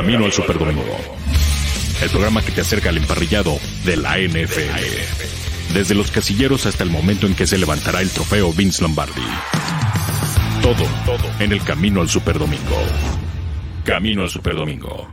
[0.00, 0.96] Camino al Superdomingo.
[2.00, 5.74] El programa que te acerca al emparrillado de la NFL.
[5.74, 9.20] Desde los casilleros hasta el momento en que se levantará el trofeo Vince Lombardi.
[10.62, 12.82] Todo, todo en el Camino al Superdomingo.
[13.84, 15.06] Camino al Superdomingo.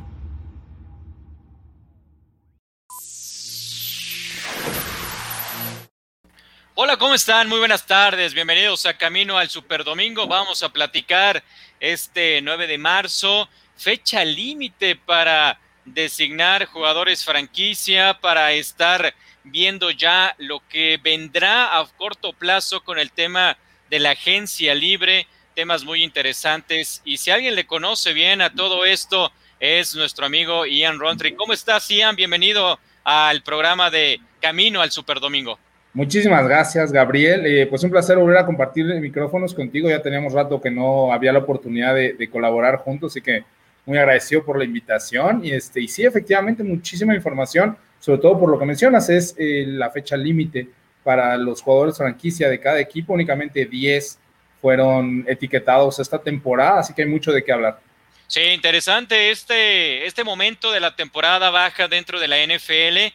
[6.75, 7.49] Hola, ¿cómo están?
[7.49, 8.33] Muy buenas tardes.
[8.33, 10.27] Bienvenidos a Camino al Superdomingo.
[10.27, 11.43] Vamos a platicar
[11.81, 19.13] este 9 de marzo, fecha límite para designar jugadores franquicia, para estar
[19.43, 23.57] viendo ya lo que vendrá a corto plazo con el tema
[23.89, 27.01] de la agencia libre, temas muy interesantes.
[27.05, 31.35] Y si alguien le conoce bien a todo esto, es nuestro amigo Ian Rontry.
[31.35, 32.15] ¿Cómo estás, Ian?
[32.15, 35.57] Bienvenido al programa de Camino al Superdomingo.
[35.93, 37.45] Muchísimas gracias, Gabriel.
[37.45, 39.89] Eh, pues un placer volver a compartir micrófonos contigo.
[39.89, 43.43] Ya teníamos rato que no había la oportunidad de, colaborar juntos, así que
[43.87, 45.43] muy agradecido por la invitación.
[45.43, 49.65] Y, este, y sí, efectivamente, muchísima información, sobre todo por lo que mencionas, es eh,
[49.65, 50.69] la fecha límite
[51.03, 53.13] para los jugadores franquicia de cada equipo.
[53.13, 54.19] Únicamente 10
[54.61, 57.79] fueron etiquetados esta temporada, así que hay mucho de qué hablar.
[58.27, 63.13] Sí, interesante este, este momento de la temporada baja dentro de la NFL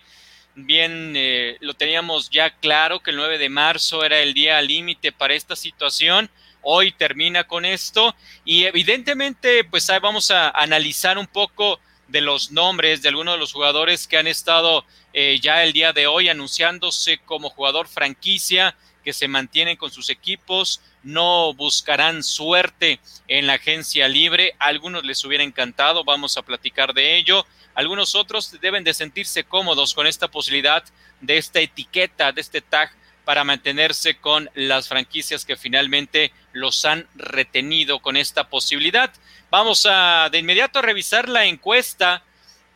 [0.55, 5.12] bien eh, lo teníamos ya claro que el 9 de marzo era el día límite
[5.12, 6.31] para esta situación.
[6.63, 13.03] Hoy termina con esto y evidentemente pues vamos a analizar un poco de los nombres
[13.03, 17.19] de algunos de los jugadores que han estado eh, ya el día de hoy anunciándose
[17.19, 24.09] como jugador franquicia, que se mantienen con sus equipos, no buscarán suerte en la agencia
[24.09, 24.55] libre.
[24.59, 27.45] Algunos les hubiera encantado, vamos a platicar de ello.
[27.75, 30.85] Algunos otros deben de sentirse cómodos con esta posibilidad
[31.21, 32.93] de esta etiqueta, de este tag
[33.25, 39.12] para mantenerse con las franquicias que finalmente los han retenido con esta posibilidad.
[39.50, 42.22] Vamos a de inmediato a revisar la encuesta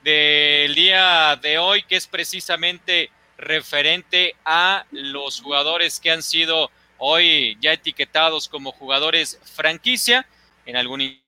[0.03, 7.57] del día de hoy, que es precisamente referente a los jugadores que han sido hoy
[7.61, 10.27] ya etiquetados como jugadores franquicia
[10.65, 11.21] en algún...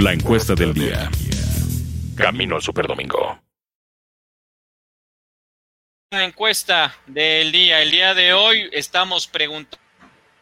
[0.00, 1.10] La encuesta del día.
[2.16, 3.40] Camino al Superdomingo.
[6.10, 7.82] La encuesta del día.
[7.82, 9.26] El día de hoy estamos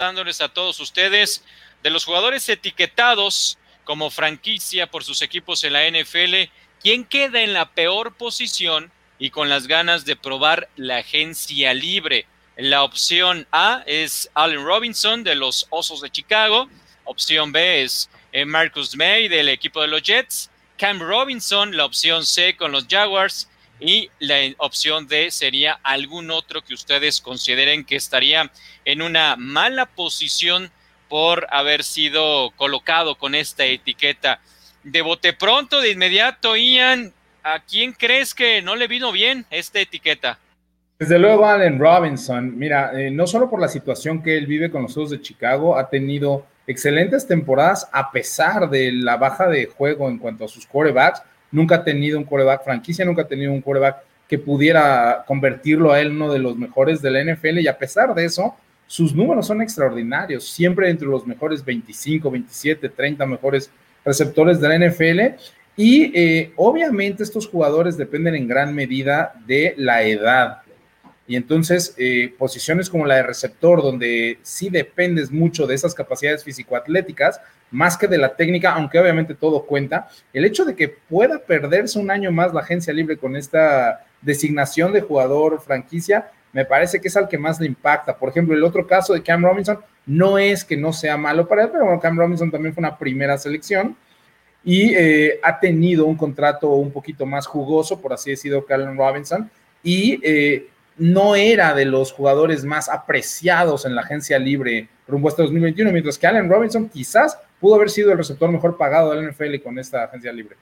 [0.04, 1.42] a todos ustedes
[1.82, 6.50] de los jugadores etiquetados como franquicia por sus equipos en la NFL,
[6.82, 12.26] ¿quién queda en la peor posición y con las ganas de probar la agencia libre?
[12.56, 16.68] La opción A es Allen Robinson de los Osos de Chicago.
[17.04, 20.50] Opción B es eh, Marcus May del equipo de los Jets.
[20.76, 23.48] Cam Robinson, la opción C con los Jaguars.
[23.86, 28.50] Y la opción D sería algún otro que ustedes consideren que estaría
[28.86, 30.70] en una mala posición
[31.10, 34.40] por haber sido colocado con esta etiqueta.
[34.84, 37.12] De bote pronto, de inmediato, Ian,
[37.42, 40.38] ¿a quién crees que no le vino bien esta etiqueta?
[40.98, 44.84] Desde luego, Allen Robinson, mira, eh, no solo por la situación que él vive con
[44.84, 50.08] los Ojos de Chicago, ha tenido excelentes temporadas a pesar de la baja de juego
[50.08, 51.22] en cuanto a sus corebacks.
[51.54, 53.98] Nunca ha tenido un coreback franquicia, nunca ha tenido un coreback
[54.28, 58.12] que pudiera convertirlo a él uno de los mejores de la NFL y a pesar
[58.12, 58.56] de eso,
[58.88, 63.70] sus números son extraordinarios, siempre entre los mejores 25, 27, 30 mejores
[64.04, 65.20] receptores de la NFL.
[65.76, 70.62] Y eh, obviamente estos jugadores dependen en gran medida de la edad.
[71.26, 76.44] Y entonces, eh, posiciones como la de receptor, donde sí dependes mucho de esas capacidades
[76.44, 77.40] físico-atléticas,
[77.70, 81.98] más que de la técnica, aunque obviamente todo cuenta, el hecho de que pueda perderse
[81.98, 87.08] un año más la agencia libre con esta designación de jugador franquicia, me parece que
[87.08, 88.16] es al que más le impacta.
[88.16, 91.64] Por ejemplo, el otro caso de Cam Robinson no es que no sea malo para
[91.64, 93.96] él, pero bueno, Cam Robinson también fue una primera selección
[94.62, 99.50] y eh, ha tenido un contrato un poquito más jugoso, por así decirlo, Cam Robinson,
[99.82, 105.42] y eh, no era de los jugadores más apreciados en la agencia libre rumbo hasta
[105.42, 109.62] 2021, mientras que Allen Robinson quizás pudo haber sido el receptor mejor pagado del NFL
[109.62, 110.56] con esta agencia libre.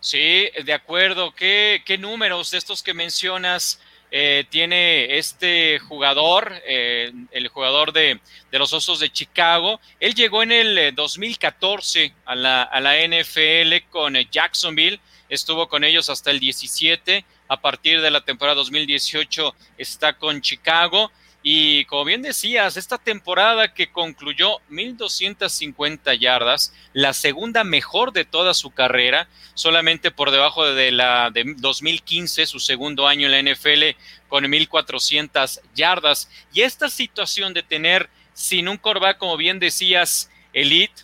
[0.00, 1.32] Sí, de acuerdo.
[1.34, 3.80] ¿Qué, qué números de estos que mencionas
[4.10, 8.18] eh, tiene este jugador, eh, el jugador de,
[8.50, 9.78] de, los Osos de Chicago?
[9.98, 15.84] Él llegó en el 2014 eh, a la, a la NFL con Jacksonville, estuvo con
[15.84, 21.10] ellos hasta el 17 a partir de la temporada 2018 está con Chicago.
[21.42, 28.54] Y como bien decías, esta temporada que concluyó 1.250 yardas, la segunda mejor de toda
[28.54, 33.96] su carrera, solamente por debajo de la de 2015, su segundo año en la NFL,
[34.28, 36.30] con 1.400 yardas.
[36.52, 41.02] Y esta situación de tener sin un coreback, como bien decías, elite,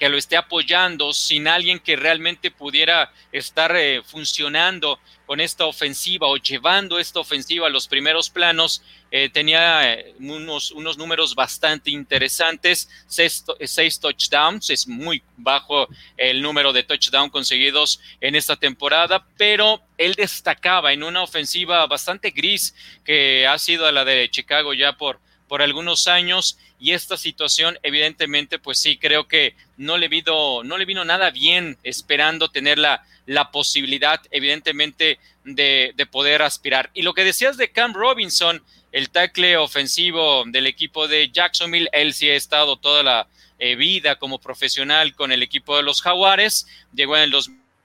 [0.00, 6.26] que lo esté apoyando, sin alguien que realmente pudiera estar eh, funcionando con esta ofensiva
[6.26, 11.90] o llevando esta ofensiva a los primeros planos, eh, tenía eh, unos, unos números bastante
[11.90, 15.86] interesantes, seis, seis, touchdowns, es muy bajo
[16.16, 22.30] el número de touchdowns conseguidos en esta temporada, pero él destacaba en una ofensiva bastante
[22.30, 22.74] gris
[23.04, 25.20] que ha sido la de Chicago ya por,
[25.50, 30.78] por algunos años y esta situación evidentemente pues sí creo que no le vino, no
[30.78, 36.90] le vino nada bien esperando tener la, la posibilidad evidentemente de, de, poder aspirar.
[36.94, 38.62] Y lo que decías de Cam Robinson,
[38.92, 43.26] el tackle ofensivo del equipo de Jacksonville, él sí ha estado toda la
[43.58, 47.32] eh, vida como profesional con el equipo de los Jaguares, llegó en el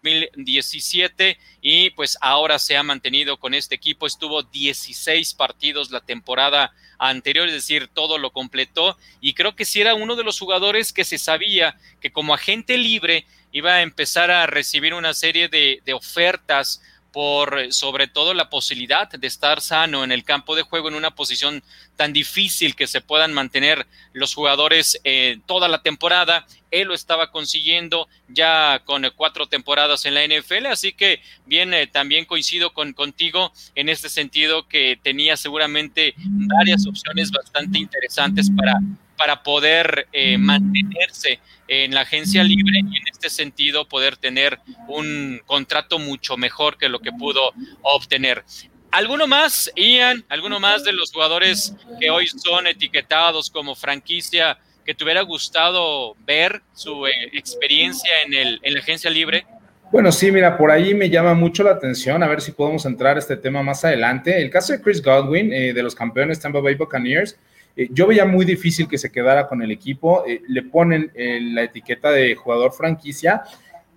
[0.05, 6.73] 2017 y pues ahora se ha mantenido con este equipo, estuvo 16 partidos la temporada
[6.99, 8.97] anterior, es decir, todo lo completó.
[9.19, 12.77] Y creo que sí era uno de los jugadores que se sabía que como agente
[12.77, 16.81] libre iba a empezar a recibir una serie de ofertas
[17.15, 21.15] por sobre todo la posibilidad de estar sano en el campo de juego en una
[21.15, 21.63] posición
[21.95, 26.45] tan difícil que se puedan mantener los jugadores eh, toda la temporada.
[26.71, 31.87] Él lo estaba consiguiendo ya con cuatro temporadas en la NFL, así que bien, eh,
[31.87, 38.73] también coincido con contigo en este sentido que tenía seguramente varias opciones bastante interesantes para
[39.17, 45.41] para poder eh, mantenerse en la agencia libre y en este sentido poder tener un
[45.45, 48.43] contrato mucho mejor que lo que pudo obtener.
[48.91, 50.23] ¿Alguno más, Ian?
[50.29, 56.15] ¿Alguno más de los jugadores que hoy son etiquetados como franquicia que te hubiera gustado
[56.25, 59.45] ver su eh, experiencia en, el, en la agencia libre?
[59.91, 63.15] Bueno, sí, mira, por ahí me llama mucho la atención, a ver si podemos entrar
[63.15, 64.41] a este tema más adelante.
[64.41, 67.37] El caso de Chris Godwin, eh, de los campeones Tampa Bay Buccaneers,
[67.75, 71.39] eh, yo veía muy difícil que se quedara con el equipo, eh, le ponen eh,
[71.41, 73.43] la etiqueta de jugador franquicia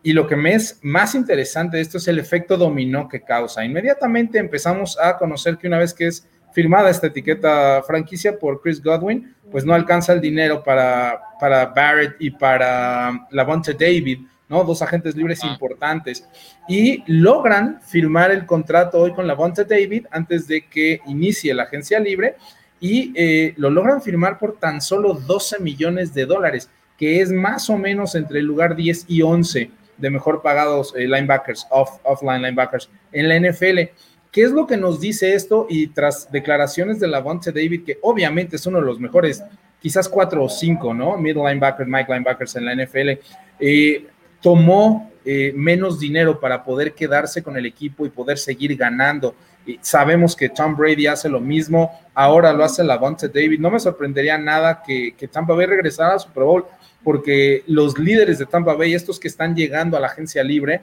[0.02, 3.64] y lo que me es más interesante de esto es el efecto dominó que causa.
[3.64, 8.82] Inmediatamente empezamos a conocer que una vez que es firmada esta etiqueta franquicia por Chris
[8.82, 14.64] Godwin, pues no alcanza el dinero para, para Barrett y para Lavonte David, ¿no?
[14.64, 15.48] Dos agentes libres ah.
[15.48, 16.26] importantes.
[16.68, 22.00] Y logran firmar el contrato hoy con Lavonte David antes de que inicie la agencia
[22.00, 22.36] libre
[22.80, 27.68] y eh, lo logran firmar por tan solo 12 millones de dólares, que es más
[27.70, 32.42] o menos entre el lugar 10 y 11 de mejor pagados eh, linebackers, off, offline
[32.42, 33.90] linebackers en la NFL.
[34.30, 35.66] ¿Qué es lo que nos dice esto?
[35.68, 39.42] Y tras declaraciones de Lavonte David, que obviamente es uno de los mejores,
[39.80, 41.16] quizás cuatro o cinco, ¿no?
[41.16, 43.20] Middle linebackers, Mike linebackers en la NFL,
[43.58, 44.06] eh,
[44.40, 45.10] tomó
[45.54, 49.34] menos dinero para poder quedarse con el equipo y poder seguir ganando
[49.80, 53.60] sabemos que Tom Brady hace lo mismo, ahora lo hace Lavonte David.
[53.60, 56.64] No me sorprendería nada que, que Tampa Bay regresara a Super Bowl,
[57.04, 60.82] porque los líderes de Tampa Bay, estos que están llegando a la agencia libre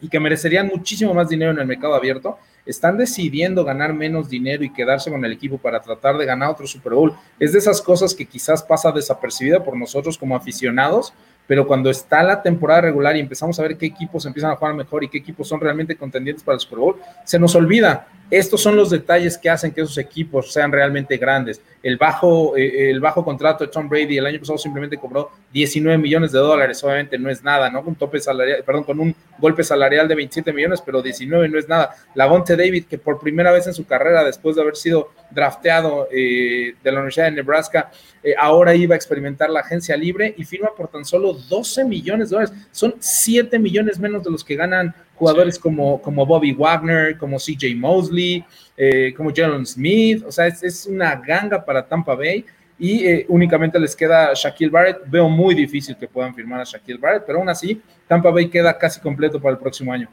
[0.00, 4.64] y que merecerían muchísimo más dinero en el mercado abierto, están decidiendo ganar menos dinero
[4.64, 7.14] y quedarse con el equipo para tratar de ganar otro Super Bowl.
[7.38, 11.12] Es de esas cosas que quizás pasa desapercibida por nosotros como aficionados,
[11.46, 14.74] pero cuando está la temporada regular y empezamos a ver qué equipos empiezan a jugar
[14.74, 18.06] mejor y qué equipos son realmente contendientes para el Super Bowl, se nos olvida.
[18.34, 21.60] Estos son los detalles que hacen que esos equipos sean realmente grandes.
[21.80, 25.98] El bajo, eh, el bajo contrato de Tom Brady el año pasado simplemente cobró 19
[25.98, 27.82] millones de dólares, obviamente no es nada, ¿no?
[27.82, 31.68] Un tope salarial, perdón, con un golpe salarial de 27 millones, pero 19 no es
[31.68, 31.94] nada.
[32.16, 36.08] La Bonte David, que por primera vez en su carrera, después de haber sido drafteado
[36.10, 37.92] eh, de la Universidad de Nebraska,
[38.24, 42.30] eh, ahora iba a experimentar la agencia libre y firma por tan solo 12 millones
[42.30, 42.66] de dólares.
[42.72, 47.74] Son 7 millones menos de los que ganan jugadores como, como Bobby Wagner, como CJ
[47.76, 48.44] Mosley,
[48.76, 50.24] eh, como Jalen Smith.
[50.26, 52.44] O sea, es, es, una ganga para Tampa Bay
[52.78, 54.98] y únicamente les queda Shaquille Barrett.
[55.06, 58.76] Veo muy difícil que puedan firmar a Shaquille Barrett, pero aún así Tampa Bay queda
[58.76, 60.08] casi completo para el próximo año.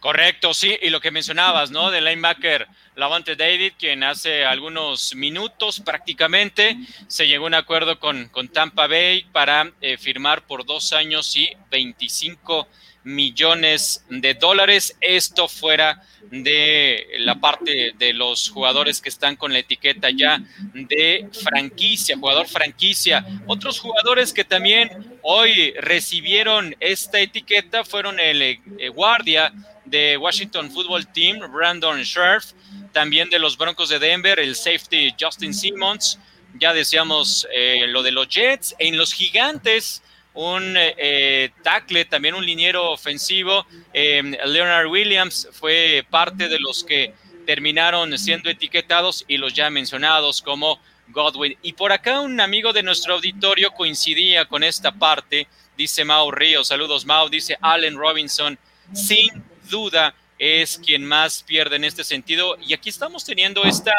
[0.00, 1.90] Correcto, sí, y lo que mencionabas, ¿no?
[1.90, 8.28] Del linebacker Lavante David, quien hace algunos minutos prácticamente se llegó a un acuerdo con,
[8.28, 14.96] con Tampa Bay para eh, firmar por dos años y 25 millones de dólares.
[15.00, 20.40] Esto fuera de la parte de los jugadores que están con la etiqueta ya
[20.74, 23.24] de franquicia, jugador franquicia.
[23.46, 28.58] Otros jugadores que también hoy recibieron esta etiqueta fueron el eh,
[28.94, 29.52] guardia
[29.84, 32.52] de Washington Football Team, Brandon Scherf,
[32.92, 36.18] también de los Broncos de Denver, el safety Justin Simmons,
[36.58, 40.02] ya decíamos eh, lo de los Jets, en los Gigantes,
[40.34, 47.14] un eh, tackle, también un liniero ofensivo, em, Leonard Williams fue parte de los que
[47.46, 51.56] terminaron siendo etiquetados y los ya mencionados como Godwin.
[51.62, 56.62] Y por acá un amigo de nuestro auditorio coincidía con esta parte, dice Mau Río,
[56.62, 58.58] saludos Mau, dice Allen Robinson,
[58.92, 62.56] sin duda es quien más pierde en este sentido.
[62.66, 63.92] Y aquí estamos teniendo esta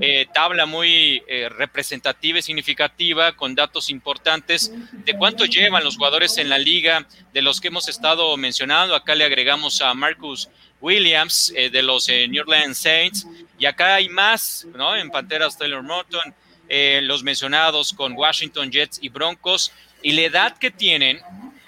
[0.00, 6.38] eh, tabla muy eh, representativa y significativa con datos importantes de cuánto llevan los jugadores
[6.38, 8.94] en la liga, de los que hemos estado mencionando.
[8.94, 10.48] Acá le agregamos a Marcus
[10.80, 13.26] Williams eh, de los New Orleans Saints.
[13.58, 14.96] Y acá hay más, ¿no?
[14.96, 16.34] En Panteras Taylor Morton,
[17.02, 19.72] los mencionados con Washington Jets y Broncos.
[20.02, 21.20] Y la edad que tienen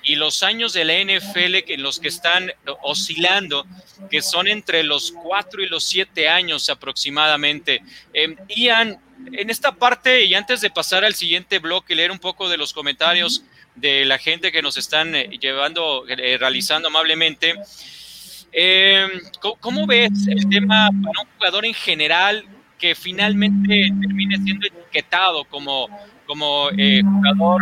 [0.08, 2.50] y los años de la NFL en los que están
[2.82, 3.66] oscilando,
[4.10, 7.82] que son entre los cuatro y los siete años aproximadamente.
[8.14, 8.98] Eh, Ian,
[9.30, 12.72] en esta parte, y antes de pasar al siguiente bloque leer un poco de los
[12.72, 17.54] comentarios de la gente que nos están eh, llevando, eh, realizando amablemente,
[18.52, 19.10] em,
[19.60, 22.46] ¿cómo ves el tema para un jugador en general
[22.78, 25.86] que finalmente termine siendo etiquetado como,
[26.24, 27.60] como jugador?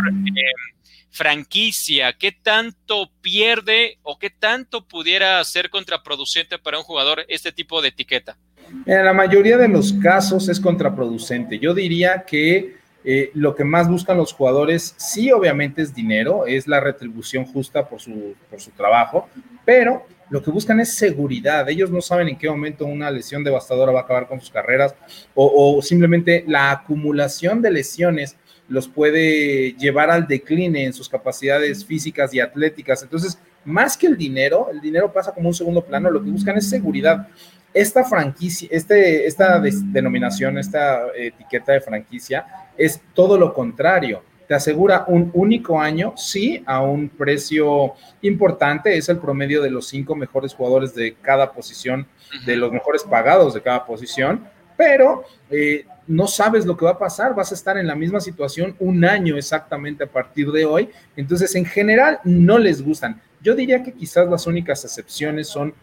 [1.17, 2.13] Franquicia?
[2.13, 7.89] ¿Qué tanto pierde o qué tanto pudiera ser contraproducente para un jugador este tipo de
[7.89, 8.37] etiqueta?
[8.85, 11.57] En la mayoría de los casos es contraproducente.
[11.57, 16.67] Yo diría que eh, lo que más buscan los jugadores, sí, obviamente es dinero, es
[16.67, 19.27] la retribución justa por su, por su trabajo,
[19.65, 21.67] pero lo que buscan es seguridad.
[21.69, 24.93] Ellos no saben en qué momento una lesión devastadora va a acabar con sus carreras
[25.33, 28.35] o, o simplemente la acumulación de lesiones
[28.69, 33.01] los puede llevar al decline en sus capacidades físicas y atléticas.
[33.03, 36.57] Entonces, más que el dinero, el dinero pasa como un segundo plano, lo que buscan
[36.57, 37.27] es seguridad.
[37.73, 42.45] Esta franquicia, este, esta denominación, esta etiqueta de franquicia
[42.77, 44.23] es todo lo contrario.
[44.47, 49.89] Te asegura un único año, sí, a un precio importante, es el promedio de los
[49.89, 52.07] cinco mejores jugadores de cada posición,
[52.45, 54.47] de los mejores pagados de cada posición,
[54.77, 58.19] pero eh, no sabes lo que va a pasar, vas a estar en la misma
[58.19, 60.89] situación un año exactamente a partir de hoy.
[61.15, 63.21] Entonces, en general, no les gustan.
[63.41, 65.73] Yo diría que quizás las únicas excepciones son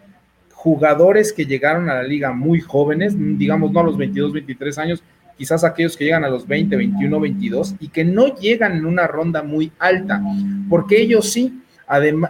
[0.52, 5.02] jugadores que llegaron a la liga muy jóvenes, digamos no a los 22, 23 años,
[5.36, 9.06] quizás aquellos que llegan a los 20, 21, 22 y que no llegan en una
[9.06, 10.22] ronda muy alta,
[10.70, 11.60] porque ellos sí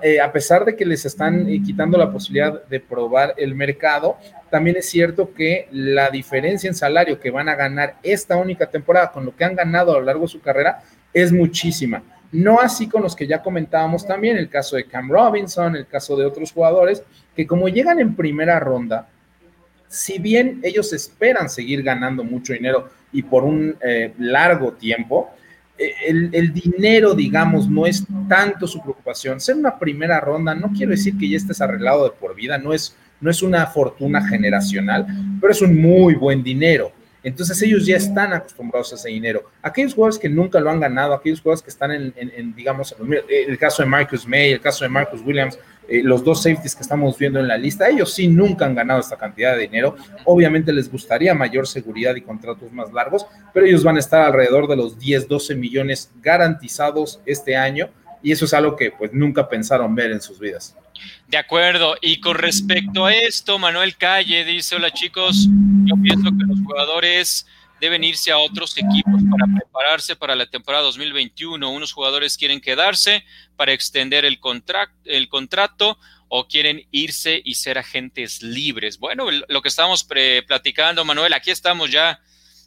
[0.03, 4.17] eh, a pesar de que les están eh, quitando la posibilidad de probar el mercado,
[4.51, 9.13] también es cierto que la diferencia en salario que van a ganar esta única temporada
[9.13, 10.83] con lo que han ganado a lo largo de su carrera
[11.13, 12.03] es muchísima.
[12.33, 16.17] No así con los que ya comentábamos también, el caso de Cam Robinson, el caso
[16.17, 17.05] de otros jugadores,
[17.37, 19.09] que como llegan en primera ronda,
[19.87, 25.31] si bien ellos esperan seguir ganando mucho dinero y por un eh, largo tiempo,
[25.79, 29.41] el, dinero, digamos, no es tanto su preocupación.
[29.41, 32.73] Ser una primera ronda no quiero decir que ya estés arreglado de por vida, no
[32.73, 35.07] es, no es una fortuna generacional,
[35.41, 36.93] pero es un muy buen dinero.
[37.23, 39.51] Entonces ellos ya están acostumbrados a ese dinero.
[39.63, 42.95] Aquellos jugadores que nunca lo han ganado, aquellos jugadores que están en, en digamos,
[43.29, 46.83] el caso de Marcus May, el caso de Marcus Williams, eh, los dos safeties que
[46.83, 49.97] estamos viendo en la lista, ellos sí nunca han ganado esta cantidad de dinero.
[50.25, 54.69] Obviamente les gustaría mayor seguridad y contratos más largos, pero ellos van a estar alrededor
[54.69, 57.91] de los 10, 12 millones garantizados este año
[58.23, 60.75] y eso es algo que pues nunca pensaron ver en sus vidas.
[61.29, 65.49] De acuerdo, y con respecto a esto, Manuel Calle dice, hola chicos,
[65.85, 67.47] yo pienso que los jugadores
[67.85, 71.71] deben irse a otros equipos para prepararse para la temporada 2021.
[71.71, 73.25] Unos jugadores quieren quedarse
[73.57, 74.41] para extender el,
[75.05, 75.99] el contrato
[76.29, 78.99] o quieren irse y ser agentes libres.
[78.99, 82.21] Bueno, lo que estamos platicando, Manuel, aquí estamos ya.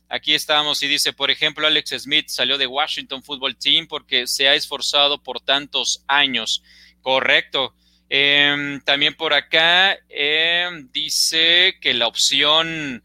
[0.07, 4.47] Aquí estamos y dice, por ejemplo, Alex Smith salió de Washington Football Team porque se
[4.47, 6.61] ha esforzado por tantos años.
[7.01, 7.73] Correcto.
[8.07, 13.03] Em, también por acá em, dice que la opción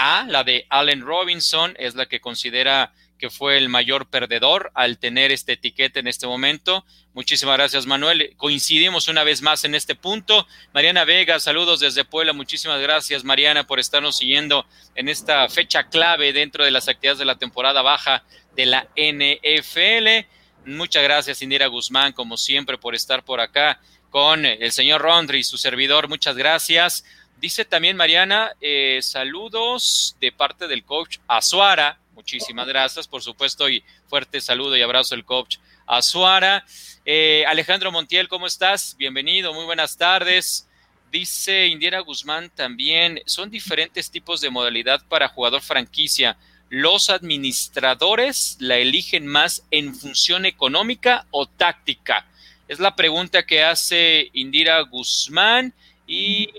[0.00, 4.98] a, la de Allen Robinson, es la que considera que fue el mayor perdedor al
[4.98, 6.86] tener este etiquete en este momento.
[7.12, 8.32] Muchísimas gracias, Manuel.
[8.38, 10.46] Coincidimos una vez más en este punto.
[10.72, 12.32] Mariana Vega, saludos desde Puebla.
[12.32, 14.64] Muchísimas gracias, Mariana, por estarnos siguiendo
[14.94, 18.24] en esta fecha clave dentro de las actividades de la temporada baja
[18.56, 20.26] de la NFL.
[20.64, 23.78] Muchas gracias, Indira Guzmán, como siempre, por estar por acá
[24.08, 26.08] con el señor Rondri, su servidor.
[26.08, 27.04] Muchas gracias.
[27.40, 31.98] Dice también Mariana, eh, saludos de parte del coach Azuara.
[32.14, 35.56] Muchísimas gracias, por supuesto, y fuerte saludo y abrazo del coach
[35.86, 36.66] Azuara.
[37.06, 38.94] Eh, Alejandro Montiel, ¿cómo estás?
[38.98, 40.68] Bienvenido, muy buenas tardes.
[41.10, 46.36] Dice Indiera Guzmán también, son diferentes tipos de modalidad para jugador franquicia.
[46.68, 52.26] ¿Los administradores la eligen más en función económica o táctica?
[52.68, 55.72] Es la pregunta que hace Indira Guzmán.
[56.12, 56.49] Y,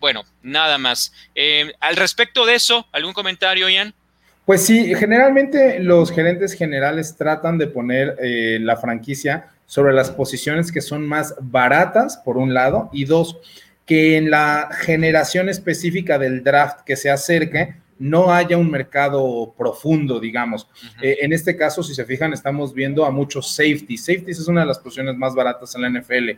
[0.00, 1.12] bueno, nada más.
[1.34, 3.94] Eh, al respecto de eso, ¿algún comentario, Ian?
[4.44, 10.70] Pues sí, generalmente los gerentes generales tratan de poner eh, la franquicia sobre las posiciones
[10.70, 13.38] que son más baratas, por un lado, y dos,
[13.84, 20.20] que en la generación específica del draft que se acerque, no haya un mercado profundo,
[20.20, 20.68] digamos.
[21.00, 24.04] Eh, en este caso, si se fijan, estamos viendo a muchos safeties.
[24.04, 26.30] Safeties es una de las posiciones más baratas en la NFL.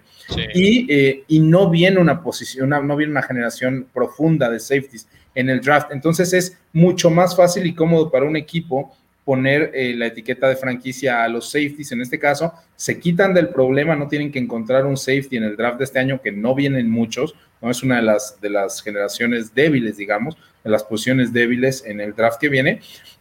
[0.55, 5.49] Y, eh, y, no viene una posición, no viene una generación profunda de safeties en
[5.50, 5.93] el draft.
[5.93, 8.93] Entonces es mucho más fácil y cómodo para un equipo
[9.29, 11.93] poner eh, la etiqueta de franquicia a los safeties.
[11.93, 15.55] En este caso, se quitan del problema, no tienen que encontrar un safety en el
[15.55, 18.83] draft de este año, que no vienen muchos, no es una de las, de las
[18.83, 22.81] generaciones débiles, digamos, de las posiciones débiles en el draft que viene.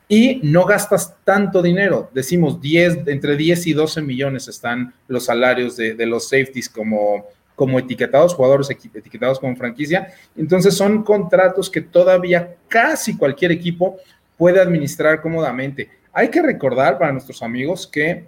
[0.10, 5.76] Y no gastas tanto dinero, decimos 10, entre 10 y 12 millones están los salarios
[5.76, 7.26] de, de los safeties como,
[7.56, 10.14] como etiquetados, jugadores etiquetados como franquicia.
[10.38, 13.98] Entonces son contratos que todavía casi cualquier equipo
[14.38, 15.90] puede administrar cómodamente.
[16.14, 18.26] Hay que recordar para nuestros amigos que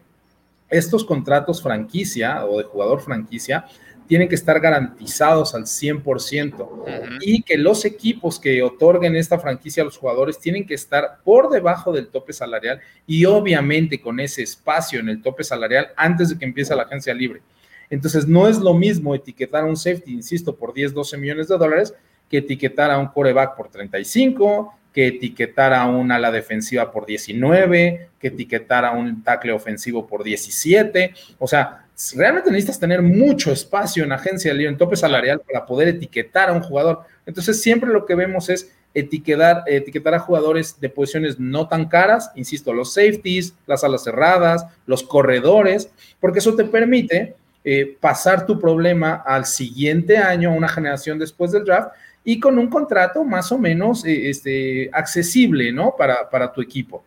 [0.69, 3.65] estos contratos franquicia o de jugador franquicia
[4.09, 9.85] tienen que estar garantizados al 100% y que los equipos que otorguen esta franquicia a
[9.85, 14.99] los jugadores tienen que estar por debajo del tope salarial y obviamente con ese espacio
[14.99, 17.43] en el tope salarial antes de que empiece la agencia libre.
[17.91, 21.59] Entonces no es lo mismo etiquetar a un safety, insisto, por 10, 12 millones de
[21.59, 21.93] dólares
[22.27, 28.09] que etiquetar a un coreback por 35, que etiquetar a un ala defensiva por 19,
[28.19, 31.13] que etiquetar a un tackle ofensivo por 17.
[31.37, 35.89] O sea, realmente necesitas tener mucho espacio en agencia libre, en tope salarial para poder
[35.89, 37.01] etiquetar a un jugador.
[37.25, 42.31] Entonces, siempre lo que vemos es etiquetar, etiquetar a jugadores de posiciones no tan caras,
[42.35, 48.59] insisto, los safeties, las alas cerradas, los corredores, porque eso te permite eh, pasar tu
[48.59, 51.91] problema al siguiente año, a una generación después del draft,
[52.23, 55.95] y con un contrato más o menos eh, este, accesible, ¿no?
[55.97, 57.03] Para, para tu equipo.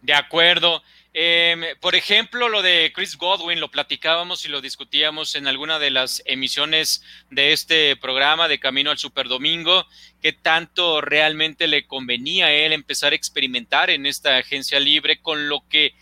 [0.00, 0.82] De acuerdo.
[1.14, 5.90] Em, por ejemplo, lo de Chris Godwin lo platicábamos y lo discutíamos en alguna de
[5.90, 9.86] las emisiones de este programa de Camino al Super Domingo,
[10.22, 15.50] qué tanto realmente le convenía a él empezar a experimentar en esta agencia libre con
[15.50, 15.94] lo que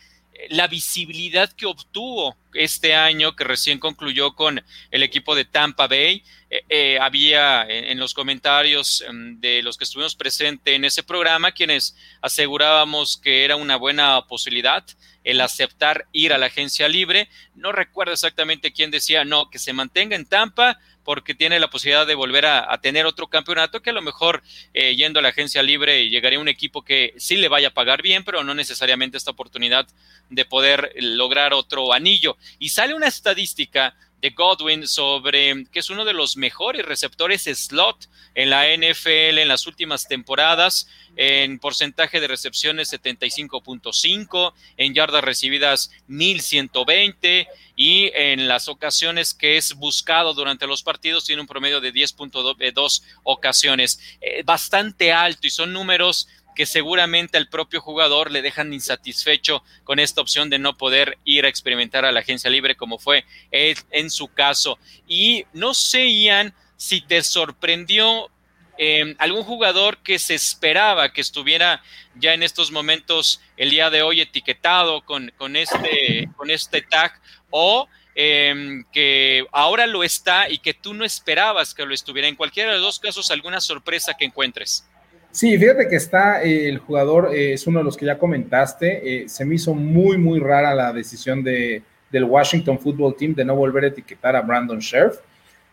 [0.48, 6.22] la visibilidad que obtuvo este año, que recién concluyó con el equipo de Tampa Bay.
[6.50, 11.52] Eh, eh, había en, los comentarios em, de los que estuvimos presentes en ese programa
[11.52, 14.84] quienes asegurábamos que era una buena posibilidad
[15.24, 17.28] el aceptar ir a la agencia libre.
[17.54, 22.06] No recuerdo exactamente quién decía, no, que se mantenga en Tampa porque tiene la posibilidad
[22.06, 24.42] de volver a, tener otro campeonato que a lo mejor
[24.74, 28.02] eh, yendo a la agencia libre llegaría un equipo que sí le vaya a pagar
[28.02, 29.88] bien, pero no necesariamente esta oportunidad
[30.28, 32.36] de poder lograr otro anillo.
[32.58, 38.08] Y sale una estadística de Godwin sobre que es uno de los mejores receptores slot
[38.34, 45.90] en la NFL en las últimas temporadas, en porcentaje de recepciones 75.5, en yardas recibidas
[46.06, 51.92] 1120 y en las ocasiones que es buscado durante los partidos tiene un promedio de
[51.92, 56.28] 10.2 ocasiones, eh, bastante alto y son números
[56.60, 61.46] que seguramente al propio jugador le dejan insatisfecho con esta opción de no poder ir
[61.46, 64.78] a experimentar a la agencia libre como fue en su caso.
[65.08, 68.28] Y no sé, Ian, si te sorprendió
[68.76, 71.82] em, algún jugador que se esperaba que estuviera
[72.14, 77.18] ya en estos momentos el día de hoy etiquetado con, con, este, con este tag
[77.48, 82.28] o em, que ahora lo está y que tú no esperabas que lo estuviera.
[82.28, 84.84] En cualquiera de los dos casos, alguna sorpresa que encuentres.
[85.32, 89.22] Sí, fíjate que está eh, el jugador, eh, es uno de los que ya comentaste.
[89.22, 93.44] Eh, se me hizo muy, muy rara la decisión de, del Washington Football Team de
[93.44, 95.18] no volver a etiquetar a Brandon Scherf.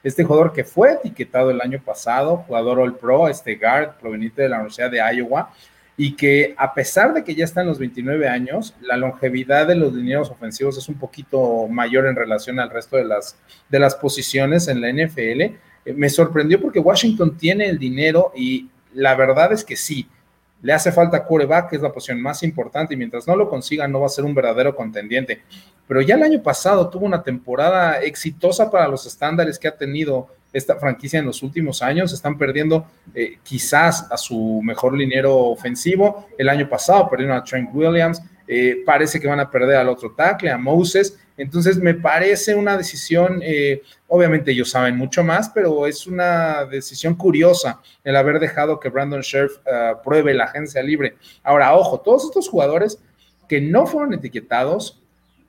[0.04, 4.50] Este jugador que fue etiquetado el año pasado, jugador All Pro, este guard proveniente de
[4.50, 5.52] la Universidad de Iowa,
[5.98, 9.76] y que a pesar de que ya está en los 29 años, la longevidad de
[9.76, 13.36] los dineros ofensivos es un poquito mayor en relación al resto de las,
[13.68, 15.56] de las posiciones en la NFL.
[15.96, 20.10] me sorprendió porque Washington tiene el dinero y la verdad es que sí,
[20.62, 23.88] le hace falta quarterback, que es la posición más importante, y mientras no lo consiga,
[23.88, 25.44] no va a ser un verdadero contendiente.
[25.88, 30.28] Pero ya el año pasado tuvo una temporada exitosa para los estándares que ha tenido
[30.52, 32.12] esta franquicia en los últimos años.
[32.12, 36.28] Están perdiendo eh, quizás a su mejor liniero ofensivo.
[36.38, 38.22] El año pasado perdieron a Trent Williams.
[38.48, 41.20] Eh, parece que van a perder al otro tackle, a Moses.
[41.38, 47.16] Entonces me parece una decisión, eh, obviamente ellos saben mucho más, pero es una decisión
[47.16, 51.16] curiosa el haber dejado que Brandon Scherf eh, pruebe la agencia libre.
[51.44, 53.00] Ahora, ojo, todos estos jugadores
[53.48, 55.02] que no fueron etiquetados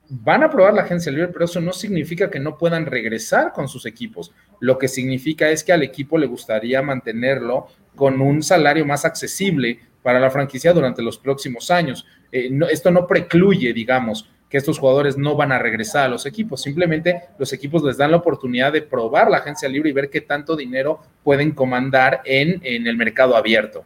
[0.09, 3.67] van a probar la agencia libre, pero eso no significa que no puedan regresar con
[3.67, 4.31] sus equipos.
[4.59, 9.79] Lo que significa es que al equipo le gustaría mantenerlo con un salario más accesible
[10.03, 12.05] para la franquicia durante los próximos años.
[12.31, 16.61] Eh, esto no precluye, digamos, que estos jugadores no van a regresar a los equipos.
[16.61, 20.21] Simplemente los equipos les dan la oportunidad de probar la agencia libre y ver qué
[20.21, 23.85] tanto dinero pueden comandar en, en el mercado abierto.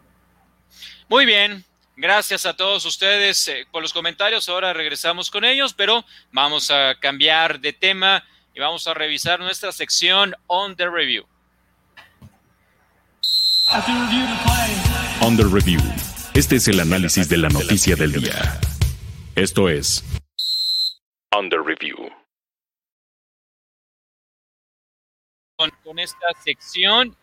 [1.10, 4.49] Muy bien, Gracias a todos ustedes eh, por los comentarios.
[4.49, 8.23] Ahora regresamos con ellos, pero vamos a cambiar de tema
[8.56, 11.26] y vamos a revisar nuestra sección On the Review.
[15.21, 15.80] On the Review.
[16.36, 18.60] Este es el análisis de la noticia del día.
[19.36, 20.04] Esto es
[21.30, 22.10] the Review.
[25.84, 27.15] Con, esta sección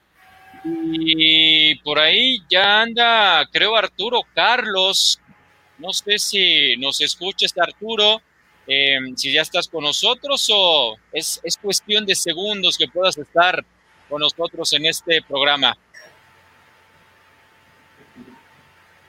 [0.64, 5.20] y por ahí ya anda, creo, Arturo Carlos.
[5.78, 8.22] No sé si nos escuchas, Arturo,
[8.68, 13.64] em, si ya estás con nosotros o es, es cuestión de segundos que puedas estar
[14.08, 15.76] con nosotros en este programa.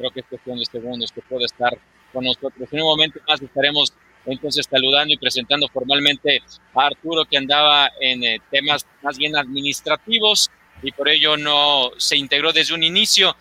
[0.02, 1.78] Creo que es cuestión de segundos que pueda estar
[2.12, 2.68] con nosotros.
[2.72, 3.94] En un momento más estaremos
[4.26, 6.42] entonces saludando y presentando formalmente
[6.74, 10.50] a Arturo que andaba en eh, temas más bien administrativos
[10.82, 13.36] y por ello no se integró desde un inicio.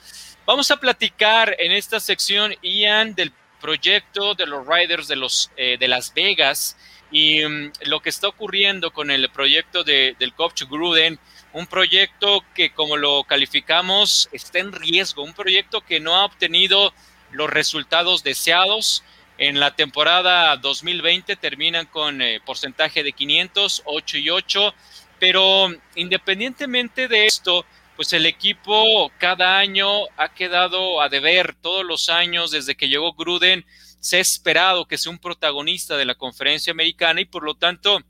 [0.44, 5.78] Vamos a platicar en esta sección, Ian, del proyecto de los Riders de, los, eh,
[5.80, 6.76] de Las Vegas
[7.10, 11.18] y mm, lo que está ocurriendo con el proyecto de, del coach Gruden,
[11.52, 16.92] un proyecto que como lo calificamos está en riesgo, un proyecto que no ha obtenido
[17.32, 19.02] los resultados deseados.
[19.38, 24.74] En la temporada 2020 terminan con eh, porcentaje de 500, 8 y 8
[25.20, 29.86] pero independientemente de esto, pues el equipo cada año
[30.16, 33.64] ha quedado a deber todos los años desde que llegó Gruden.
[34.00, 38.00] Se ha esperado que sea un protagonista de la conferencia americana y por lo tanto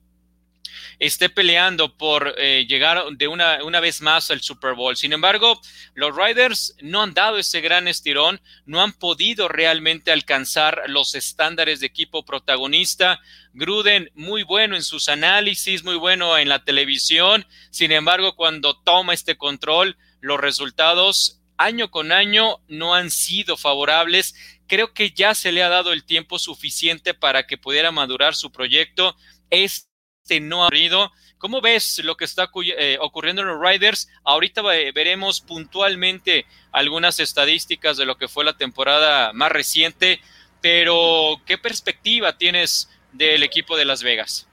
[1.01, 4.97] esté peleando por eh, llegar de una, una, vez más al Super Bowl.
[4.97, 5.61] Sin embargo,
[5.95, 11.81] los Riders no han dado ese gran estirón, no han podido realmente alcanzar los estándares
[11.81, 13.19] de equipo protagonista.
[13.55, 17.47] Gruden muy bueno en sus análisis, muy bueno en la televisión.
[17.71, 24.35] Sin embargo, cuando toma este control, los resultados año con año no han sido favorables.
[24.67, 28.53] Creo que ya se le ha dado el tiempo suficiente para que pudiera madurar su
[28.53, 29.17] proyecto.
[29.51, 29.90] Es
[30.31, 31.11] este no ha habido.
[31.39, 34.09] ¿Cómo ves lo que está eh, ocurriendo en los Riders?
[34.25, 34.63] Ahorita
[34.95, 40.21] veremos puntualmente algunas estadísticas de lo que fue la temporada más reciente,
[40.61, 44.47] pero ¿qué perspectiva tienes del equipo de Las Vegas?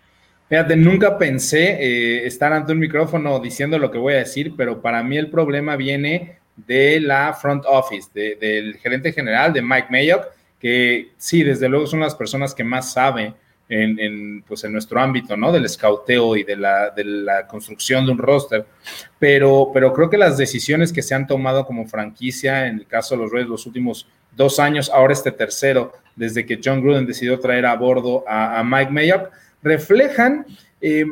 [0.49, 4.81] Fíjate, nunca pensé eh, estar ante un micrófono diciendo lo que voy a decir, pero
[4.81, 10.25] para mí el problema viene de la front office, del gerente general, de Mike Mayock,
[10.59, 13.35] que sí, desde luego son las personas que más saben
[13.69, 15.51] en, pues en nuestro ámbito, ¿no?
[15.51, 18.65] Del escauteo y de la, de la construcción de un roster.
[19.19, 23.15] Pero, pero creo que las decisiones que se han tomado como franquicia, en el caso
[23.15, 27.39] de los Reyes, los últimos dos años, ahora este tercero, desde que John Gruden decidió
[27.39, 30.45] traer a bordo a, Mike Mayock, reflejan
[30.79, 31.05] eh,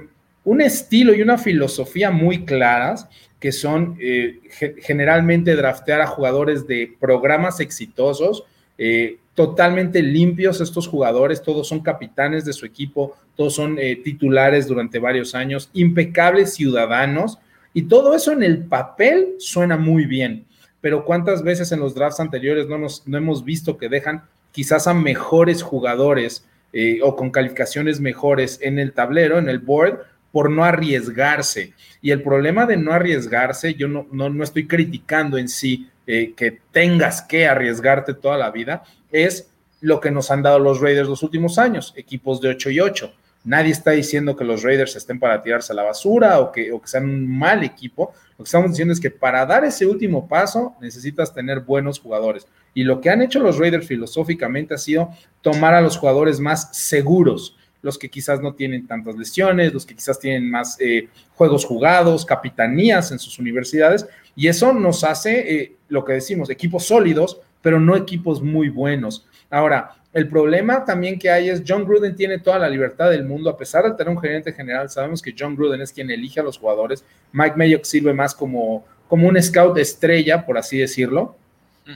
[0.44, 4.40] un estilo y una filosofía muy claras que son eh,
[4.82, 8.44] generalmente draftear a jugadores de programas exitosos,
[8.78, 14.66] eh, totalmente limpios estos jugadores, todos son capitanes de su equipo, todos son eh, titulares
[14.66, 17.38] durante varios años, impecables ciudadanos,
[17.74, 20.46] y todo eso en el papel suena muy bien,
[20.80, 24.88] pero ¿cuántas veces en los drafts anteriores no, nos, no hemos visto que dejan quizás
[24.88, 30.00] a mejores jugadores eh, o con calificaciones mejores en el tablero, en el board,
[30.32, 31.74] por no arriesgarse?
[32.02, 36.34] Y el problema de no arriesgarse, yo no, no, no estoy criticando en sí eh,
[36.38, 38.84] que tengas que arriesgarte toda la vida,
[39.24, 39.50] es
[39.82, 43.14] lo que nos han dado los Raiders los últimos años, equipos de 8 y 8.
[43.46, 46.82] Nadie está diciendo que los Raiders estén para tirarse a la basura o que, o
[46.82, 48.12] que sean un mal equipo.
[48.32, 52.48] Lo que estamos diciendo es que para dar ese último paso necesitas tener buenos jugadores.
[52.74, 55.10] Y lo que han hecho los Raiders filosóficamente ha sido
[55.42, 59.94] tomar a los jugadores más seguros, los que quizás no tienen tantas lesiones, los que
[59.94, 65.76] quizás tienen más eh, juegos jugados, capitanías en sus universidades, y eso nos hace eh,
[65.88, 69.26] lo que decimos, equipos sólidos, pero no equipos muy buenos.
[69.50, 73.50] Ahora, el problema también que hay es John Gruden tiene toda la libertad del mundo,
[73.50, 76.44] a pesar de tener un gerente general, sabemos que John Gruden es quien elige a
[76.44, 81.38] los jugadores, Mike Mayock sirve más como, como un scout estrella, por así decirlo.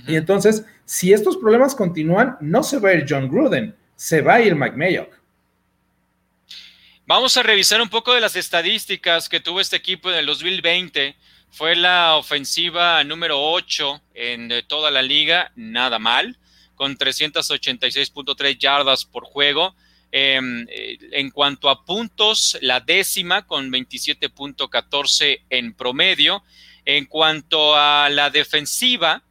[0.08, 4.34] Y entonces, si estos problemas continúan, no se va a ir John Gruden, se va
[4.34, 5.19] a ir Mike Mayock.
[7.05, 11.15] Vamos a revisar un poco de las estadísticas que tuvo este equipo en el 2020.
[11.51, 16.38] Fue la ofensiva número 8 en toda la liga, nada mal,
[16.75, 19.75] con 386.3 yardas por juego.
[20.12, 26.43] Em, eh, en cuanto a puntos, la décima con 27.14 en promedio.
[26.85, 29.23] En cuanto a la defensiva,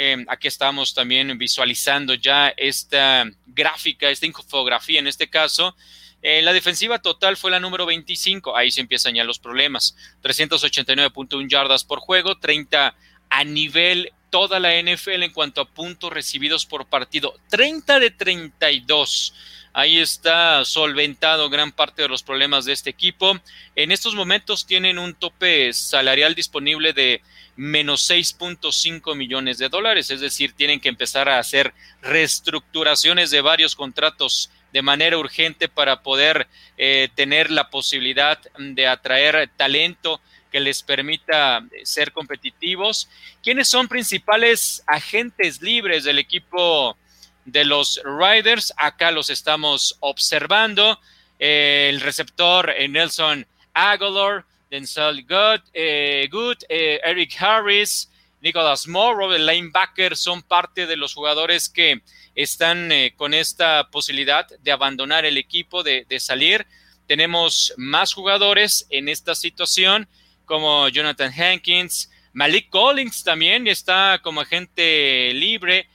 [0.00, 5.74] Em, aquí estamos también visualizando ya esta gráfica, esta infografía en este caso.
[6.22, 9.96] Eh, la defensiva total fue la número 25, ahí se empiezan ya los problemas.
[10.22, 12.94] 389.1 yardas por juego, 30
[13.30, 19.34] a nivel toda la NFL en cuanto a puntos recibidos por partido, 30 de 32.
[19.72, 23.38] Ahí está solventado gran parte de los problemas de este equipo.
[23.76, 27.22] En estos momentos tienen un tope salarial disponible de
[27.54, 33.76] menos 6.5 millones de dólares, es decir, tienen que empezar a hacer reestructuraciones de varios
[33.76, 40.82] contratos de manera urgente para poder eh, tener la posibilidad de atraer talento que les
[40.82, 43.08] permita ser competitivos.
[43.42, 46.96] ¿Quiénes son principales agentes libres del equipo
[47.44, 48.72] de los Riders?
[48.76, 50.98] Acá los estamos observando.
[51.38, 59.32] Eh, el receptor eh, Nelson Aguilar, Denzel Good, eh, Good eh, Eric Harris, Nicholas Morrow,
[59.32, 62.02] el linebacker, son parte de los jugadores que
[62.34, 66.66] están eh, con esta posibilidad de abandonar el equipo, de, salir.
[67.06, 70.08] Tenemos más jugadores en esta situación,
[70.44, 75.88] como Jonathan Hankins, Malik Collins también está como agente libre.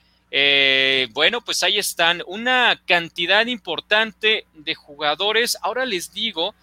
[1.13, 5.57] bueno, pues ahí están una cantidad importante de jugadores.
[5.61, 6.53] Ahora les digo,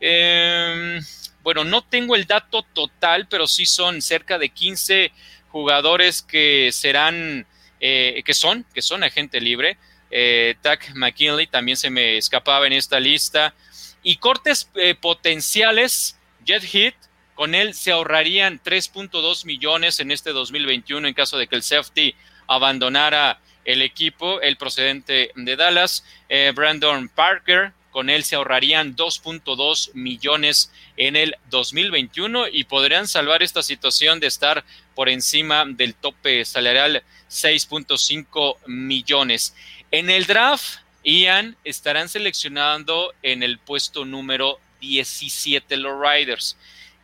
[0.00, 1.00] eh,
[1.42, 5.12] bueno, no tengo el dato total, pero sí son cerca de 15
[5.48, 7.46] jugadores que serán,
[7.80, 9.78] eh, que son, que son agente libre.
[10.10, 13.54] Eh, Tack McKinley también se me escapaba en esta lista.
[14.02, 16.94] Y cortes eh, potenciales, Jet Hit,
[17.34, 22.14] con él se ahorrarían 3.2 millones en este 2021 en caso de que el safety
[22.46, 26.04] abandonara el equipo, el procedente de Dallas.
[26.28, 33.42] Eh, Brandon Parker, con él se ahorrarían 2.2 millones en el 2021 y podrían salvar
[33.42, 39.54] esta situación de estar por encima del tope salarial 6.5 millones.
[39.90, 46.56] En el draft, Ian estarán seleccionando en el puesto número 17 los Riders.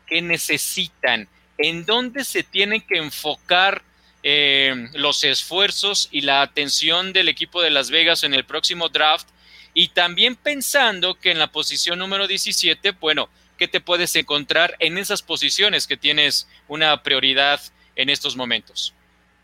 [0.07, 1.29] ¿Qué necesitan?
[1.59, 3.83] ¿En dónde se tienen que enfocar
[4.23, 9.29] eh, los esfuerzos y la atención del equipo de Las Vegas en el próximo draft?
[9.79, 14.97] Y también pensando que en la posición número 17, bueno, ¿qué te puedes encontrar en
[14.97, 17.61] esas posiciones que tienes una prioridad
[17.95, 18.95] en estos momentos?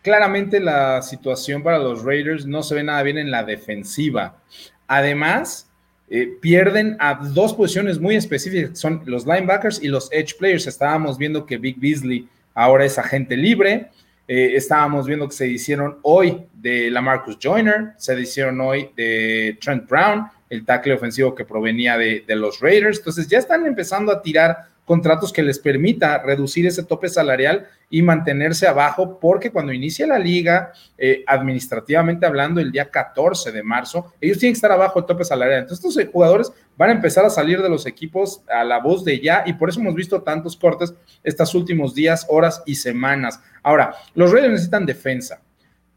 [0.00, 4.38] Claramente la situación para los Raiders no se ve nada bien en la defensiva.
[4.86, 5.68] Además,
[6.08, 10.66] eh, pierden a dos posiciones muy específicas, son los linebackers y los edge players.
[10.66, 13.90] Estábamos viendo que Big Beasley ahora es agente libre.
[14.28, 19.58] Eh, estábamos viendo que se hicieron hoy de la Marcus Joyner, se hicieron hoy de
[19.60, 22.98] Trent Brown, el tackle ofensivo que provenía de, de, los Raiders.
[22.98, 28.02] Entonces ya están empezando a tirar contratos que les permita reducir ese tope salarial y
[28.02, 34.12] mantenerse abajo, porque cuando inicia la liga, eh, administrativamente hablando, el día 14 de marzo,
[34.20, 35.60] ellos tienen que estar abajo del tope salarial.
[35.60, 39.20] Entonces, estos jugadores van a empezar a salir de los equipos a la voz de
[39.20, 43.40] ya, y por eso hemos visto tantos cortes estos últimos días, horas y semanas.
[43.62, 45.42] Ahora, los Raiders necesitan defensa.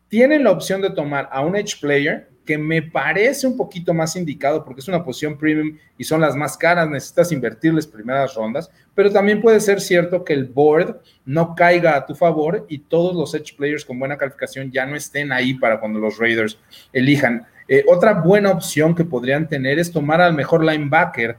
[0.08, 4.16] Tienen la opción de tomar a un edge player que me parece un poquito más
[4.16, 8.70] indicado porque es una posición premium y son las más caras, necesitas invertirles primeras rondas,
[8.94, 13.16] pero también puede ser cierto que el board no caiga a tu favor y todos
[13.16, 16.58] los edge players con buena calificación ya no estén ahí para cuando los Raiders
[16.94, 17.46] elijan.
[17.68, 21.38] Eh, otra buena opción que podrían tener es tomar al mejor linebacker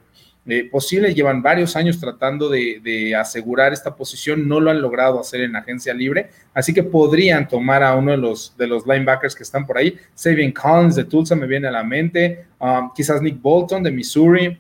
[0.49, 5.41] eh, posible, llevan varios años tratando de, asegurar esta posición, no lo han logrado hacer
[5.41, 9.43] en agencia libre, así que podrían tomar a uno de los, de los linebackers que
[9.43, 13.41] están por ahí, Sabian Collins de Tulsa me viene a la mente, um, quizás Nick
[13.41, 14.59] Bolton de Missouri,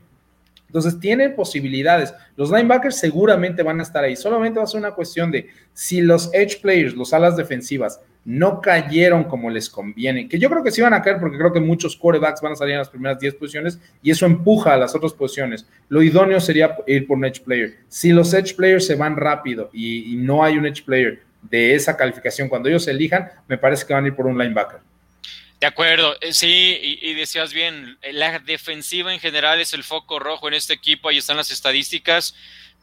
[0.66, 2.12] entonces tienen posibilidades.
[2.36, 4.16] Los linebackers seguramente van a estar ahí.
[4.16, 8.60] Solamente va a ser una cuestión de si los edge players, los alas defensivas, no
[8.60, 11.60] cayeron como les conviene, que yo creo que sí van a caer porque creo que
[11.60, 14.96] muchos quarterbacks van a salir en las primeras 10 posiciones y eso empuja a las
[14.96, 15.64] otras posiciones.
[15.88, 17.76] Lo idóneo sería ir por un edge player.
[17.88, 21.96] Si los edge players se van rápido y, no hay un edge player de esa
[21.96, 24.80] calificación cuando ellos elijan, me parece que van a ir por un linebacker.
[25.60, 30.54] De acuerdo, sí, y, decías bien, la defensiva en general es el foco rojo en
[30.54, 32.34] este equipo, ahí están las estadísticas,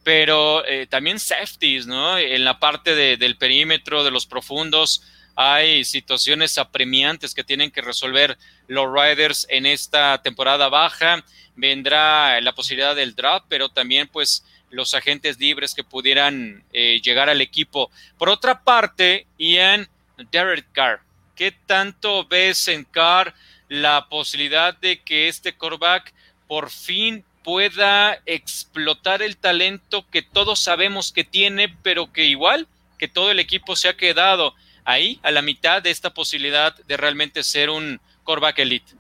[0.03, 2.17] pero eh, también safeties, ¿no?
[2.17, 5.03] En la parte de, del perímetro, de los profundos,
[5.36, 11.24] hay situaciones apremiantes que tienen que resolver los Riders en esta temporada baja.
[11.56, 17.30] Vendrá la posibilidad del draft, pero también pues los agentes libres que pudieran eh, llegar
[17.30, 17.91] al equipo.
[18.17, 19.88] Por otra parte, Ian
[20.32, 21.02] Derek Carr,
[21.36, 23.34] ¿qué tanto ves en Carr
[23.69, 26.13] la posibilidad de que este coreback
[26.48, 32.67] por fin pueda explotar el talento que todos sabemos que tiene, pero que igual
[32.98, 36.98] que todo el equipo se ha quedado ahí, a la mitad de esta posibilidad de
[36.98, 38.93] realmente ser un quarterback elite.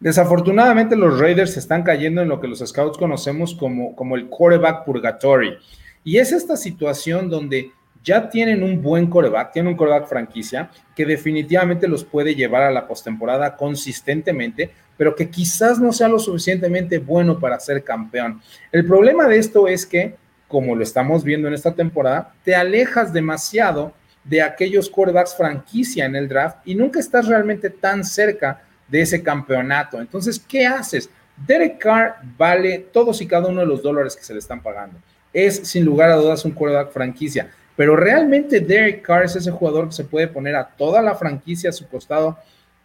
[0.00, 4.84] Desafortunadamente los Raiders están cayendo en lo que los scouts conocemos como, como el quarterback
[4.84, 5.56] purgatory.
[6.04, 7.72] Y es esta situación donde
[8.04, 12.70] ya tienen un buen coreback, tienen un coreback franquicia que definitivamente los puede llevar a
[12.70, 18.40] la postemporada consistentemente, pero que quizás no sea lo suficientemente bueno para ser campeón.
[18.72, 23.12] El problema de esto es que, como lo estamos viendo en esta temporada, te alejas
[23.12, 23.92] demasiado
[24.28, 29.22] de aquellos quarterbacks franquicia en el draft y nunca estás realmente tan cerca de ese
[29.22, 30.00] campeonato.
[30.00, 31.08] Entonces, ¿qué haces?
[31.46, 34.98] Derek Carr vale todos y cada uno de los dólares que se le están pagando.
[35.32, 39.88] Es sin lugar a dudas un quarterback franquicia, pero realmente Derek Carr es ese jugador
[39.88, 42.38] que se puede poner a toda la franquicia a su costado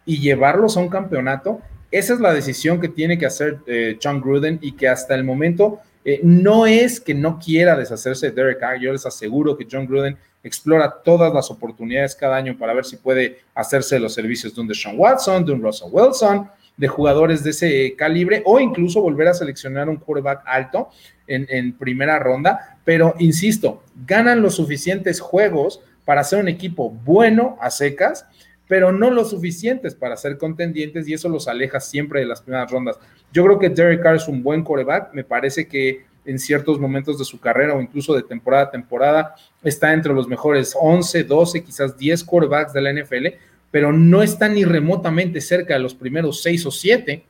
[0.06, 1.60] y llevarlos a un campeonato.
[1.90, 5.24] Esa es la decisión que tiene que hacer eh, John Gruden y que hasta el
[5.24, 8.80] momento eh, no es que no quiera deshacerse de Derek Carr.
[8.80, 12.96] Yo les aseguro que John Gruden explora todas las oportunidades cada año para ver si
[12.96, 17.50] puede hacerse los servicios de un Deshaun Watson, de un Russell Wilson, de jugadores de
[17.50, 20.90] ese calibre o incluso volver a seleccionar un quarterback alto
[21.26, 22.78] en, en primera ronda.
[22.84, 28.26] Pero insisto, ganan los suficientes juegos para ser un equipo bueno a secas,
[28.68, 32.70] pero no lo suficientes para ser contendientes y eso los aleja siempre de las primeras
[32.70, 32.98] rondas.
[33.32, 37.18] Yo creo que Derek Carr es un buen quarterback, me parece que en ciertos momentos
[37.18, 41.64] de su carrera o incluso de temporada a temporada está entre los mejores 11, 12,
[41.64, 43.26] quizás 10 quarterbacks de la NFL,
[43.70, 47.24] pero no está ni remotamente cerca de los primeros 6 o 7.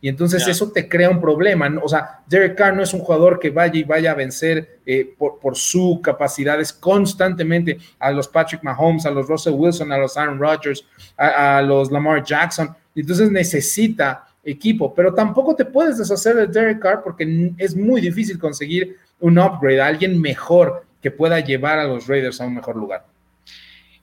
[0.00, 1.68] Y entonces eso te crea un problema.
[1.82, 5.12] O sea, Derek Carr no es un jugador que vaya y vaya a vencer eh,
[5.18, 10.16] por, por sus capacidades constantemente a los Patrick Mahomes, a los Russell Wilson, a los
[10.16, 12.72] Aaron Rodgers, a, a los Lamar Jackson.
[12.94, 18.38] Entonces necesita equipo, pero tampoco te puedes deshacer de Derek Carr porque es muy difícil
[18.38, 23.04] conseguir un upgrade, alguien mejor que pueda llevar a los Raiders a un mejor lugar.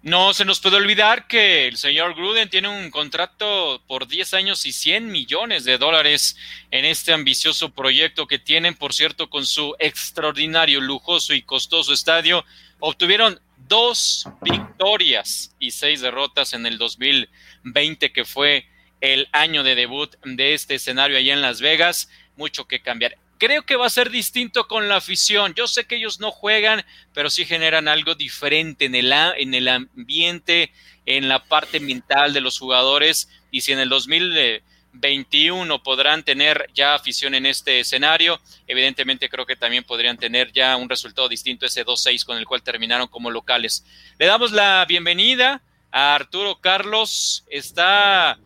[0.06, 4.64] No se nos puede olvidar que el señor Gruden tiene un contrato por 10 años
[4.68, 6.38] y 100 millones de dólares
[6.70, 12.46] en este ambicioso proyecto que tienen, por cierto, con su extraordinario, lujoso y costoso estadio.
[12.80, 18.68] Obtuvieron dos victorias y seis derrotas en el 2020, que fue
[19.14, 22.10] el año de debut de este escenario allá en Las Vegas.
[22.36, 23.18] Mucho que cambiar.
[23.38, 25.54] Creo que va a ser distinto con la afición.
[25.56, 29.68] Yo sé que ellos no juegan, pero sí generan algo diferente en el, en el
[29.68, 30.72] ambiente,
[31.06, 33.30] en la parte mental de los jugadores.
[33.52, 39.58] Y si en el 2021 podrán tener ya afición en este escenario, evidentemente creo que
[39.58, 43.86] también podrían tener ya un resultado distinto ese 2-6 con el cual terminaron como locales.
[44.18, 47.44] Le damos la bienvenida a Arturo Carlos.
[47.50, 48.40] Está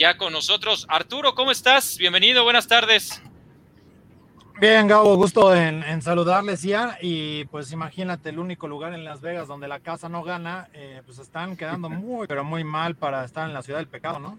[0.00, 0.86] ya con nosotros.
[0.88, 1.98] Arturo, ¿cómo estás?
[1.98, 3.20] Bienvenido, buenas tardes.
[4.58, 6.96] Bien, Gabo, gusto en, saludarles ya.
[7.02, 11.02] Y pues imagínate, el único lugar en Las Vegas donde la casa no gana, eh,
[11.04, 14.38] pues están quedando muy, pero muy mal para estar en la ciudad del pecado, ¿no?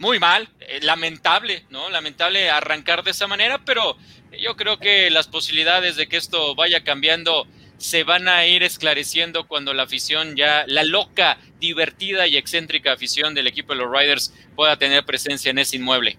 [0.00, 1.88] Muy mal, eh, lamentable, ¿no?
[1.88, 3.96] Lamentable arrancar de esa manera, pero
[4.36, 7.46] yo creo que las posibilidades de que esto vaya cambiando
[7.84, 13.34] se van a ir esclareciendo cuando la afición ya, la loca, divertida y excéntrica afición
[13.34, 16.16] del equipo de los Riders pueda tener presencia en ese inmueble.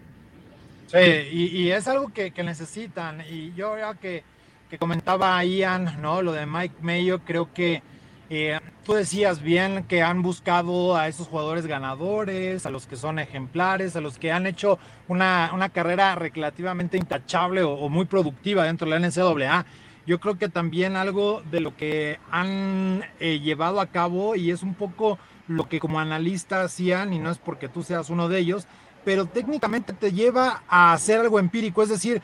[0.86, 1.00] Sí,
[1.32, 3.26] y, es algo que, necesitan.
[3.28, 4.24] Y yo ya que,
[4.70, 6.22] que, comentaba Ian, ¿no?
[6.22, 7.82] Lo de Mike Mayo, creo que
[8.30, 13.18] eh, tú decías bien que han buscado a esos jugadores ganadores, a los que son
[13.18, 18.66] ejemplares, a los que han hecho una, una carrera relativamente intachable o, o muy productiva
[18.66, 19.66] dentro de la NCAA
[20.06, 24.64] yo creo que también algo de lo que han eh, llevado a cabo y es
[24.64, 28.40] un poco lo que como analista hacían, y no es porque tú seas uno de
[28.40, 28.68] ellos,
[29.04, 32.22] pero técnicamente te lleva a hacer algo empírico, es decir,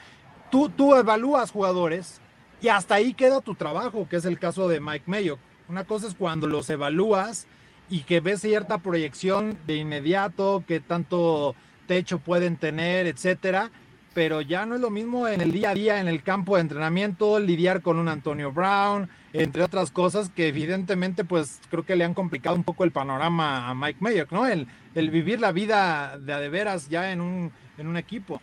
[0.49, 2.19] tú, tú evalúas jugadores
[2.61, 5.37] y hasta ahí queda tu trabajo, que es el caso de Mike Mayo.
[5.67, 7.47] Una cosa es cuando los evalúas
[7.89, 11.55] y que ves cierta proyección de inmediato, que tanto
[11.87, 13.71] techo pueden tener, etcétera,
[14.13, 16.61] pero ya no es lo mismo en el día a día, en el campo de
[16.61, 22.03] entrenamiento, lidiar con un Antonio Brown, entre otras cosas que evidentemente pues creo que le
[22.03, 24.47] han complicado un poco el panorama a Mike Mayer, ¿no?
[24.47, 28.41] El, el vivir la vida de de veras ya en un, en un equipo.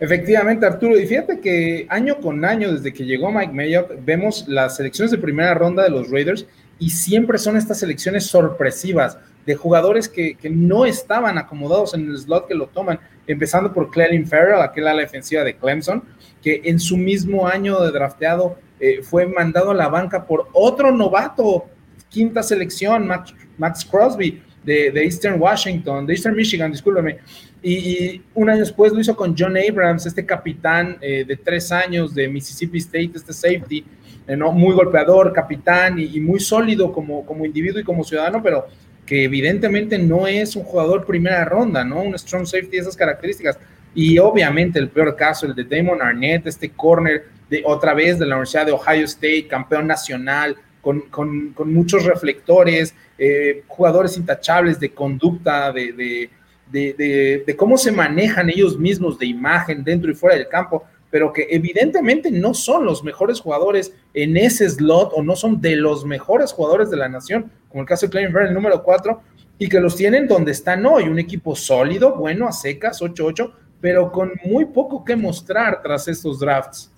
[0.00, 4.76] Efectivamente, Arturo, y fíjate que año con año, desde que llegó Mike Mayock, vemos las
[4.76, 6.46] selecciones de primera ronda de los Raiders
[6.78, 12.18] y siempre son estas selecciones sorpresivas de jugadores que, que no estaban acomodados en el
[12.18, 16.02] slot que lo toman empezando por Clelin Farrell, aquel ala defensiva de Clemson,
[16.42, 20.92] que en su mismo año de drafteado eh, fue mandado a la banca por otro
[20.92, 21.66] novato,
[22.08, 27.18] quinta selección, Max, Crosby, de, Eastern Washington, de Eastern Michigan, discúlpeme.
[27.62, 32.14] Y, un año después lo hizo con John Abrams, este capitán eh, de tres años
[32.14, 33.84] de Mississippi State, este safety,
[34.26, 34.52] eh, ¿no?
[34.52, 38.66] muy golpeador, capitán y, muy sólido como, como individuo y como ciudadano, pero
[39.06, 42.02] que evidentemente no es un jugador primera ronda, ¿no?
[42.02, 43.58] Un strong safety de esas características.
[43.94, 48.26] Y obviamente el peor caso, el de Damon Arnett, este corner de otra vez de
[48.26, 54.90] la Universidad de Ohio State, campeón nacional, con, con, muchos reflectores, eh, jugadores intachables de
[54.90, 56.30] conducta, de, de,
[56.70, 60.84] de, de, cómo se manejan ellos mismos de imagen dentro y fuera del campo,
[61.14, 65.76] pero que evidentemente no son los mejores jugadores en ese slot o no son de
[65.76, 69.22] los mejores jugadores de la nación, como el caso de Clayton el número 4,
[69.60, 74.10] y que los tienen donde están hoy, un equipo sólido, bueno, a secas, 8-8, pero
[74.10, 76.90] con muy poco que mostrar tras estos drafts.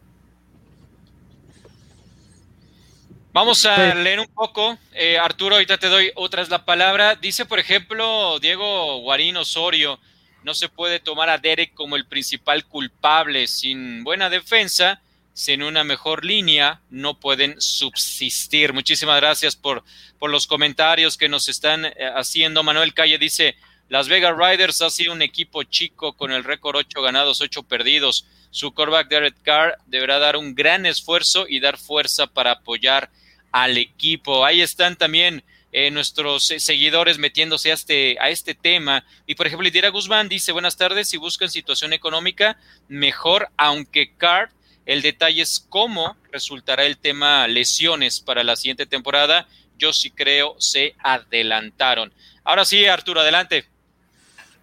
[3.35, 4.79] Vamos a leer un poco.
[4.95, 7.17] Eh, Arturo, ahorita te doy otra vez la palabra.
[7.17, 9.99] Dice, por ejemplo, Diego Guarín Osorio,
[10.47, 13.49] no se puede tomar a Derek como el principal culpable.
[13.49, 15.03] Sin buena defensa,
[15.35, 18.73] sin una mejor línea, no pueden subsistir.
[18.73, 19.83] Muchísimas gracias por,
[20.21, 22.63] por los comentarios que nos están eh, haciendo.
[22.63, 23.57] Manuel Calle dice,
[23.89, 28.25] Las Vegas Riders ha sido un equipo chico con el récord 8 ganados, 8 perdidos.
[28.53, 33.11] Su quarterback Derek Carr deberá dar un gran esfuerzo y dar fuerza para apoyar
[33.51, 34.45] al equipo.
[34.45, 35.43] Ahí están también
[35.79, 39.05] eh, nuestros eh, seguidores metiéndose a este, a este tema.
[39.27, 42.57] Y por ejemplo, Lidia Guzmán dice, buenas tardes, si buscan situación económica,
[42.89, 44.49] mejor, aunque Card,
[44.87, 49.49] el detalle es cómo resultará el tema lesiones para la siguiente temporada.
[49.77, 52.11] Yo sí creo se adelantaron.
[52.43, 53.67] Ahora sí, Arturo, adelante.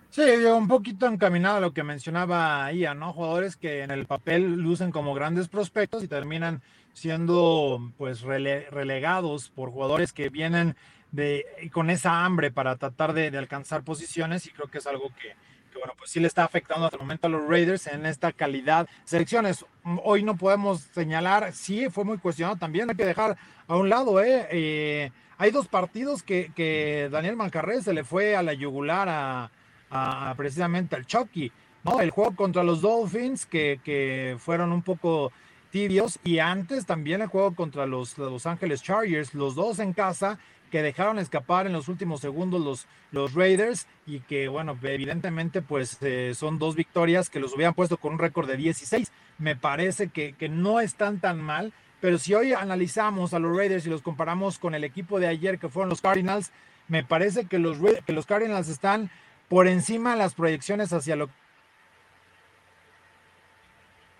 [0.09, 3.13] Sí, un poquito encaminado a lo que mencionaba Ian, ¿no?
[3.13, 9.69] Jugadores que en el papel lucen como grandes prospectos y terminan siendo pues relegados por
[9.69, 10.75] jugadores que vienen
[11.13, 15.35] de, con esa hambre para tratar de, alcanzar posiciones y creo que es algo que,
[15.79, 18.89] bueno, pues sí le está afectando hasta el momento a los Raiders en esta calidad.
[19.05, 19.63] Selecciones,
[20.03, 23.37] hoy no podemos señalar, sí, fue muy cuestionado también, hay que dejar
[23.67, 24.47] a un lado, ¿eh?
[24.51, 29.51] eh hay dos partidos que, que Daniel Mancarrez se le fue a la yugular a,
[29.89, 31.51] a precisamente al Chucky,
[31.83, 31.99] ¿no?
[31.99, 35.31] El juego contra los Dolphins, que, que fueron un poco
[35.73, 36.19] tibios.
[36.23, 40.37] Y antes también el juego contra los Los Ángeles Chargers, los dos en casa,
[40.73, 45.99] que dejaron escapar en los últimos segundos los, los Raiders y que, bueno, evidentemente, pues
[46.01, 49.11] eh, son dos victorias que los hubieran puesto con un récord de 16.
[49.37, 53.85] Me parece que, que no están tan mal, pero si hoy analizamos a los Raiders
[53.85, 56.51] y los comparamos con el equipo de ayer que fueron los Cardinals,
[56.87, 59.11] me parece que los, que los Cardinals están
[59.49, 61.29] por encima de las proyecciones hacia lo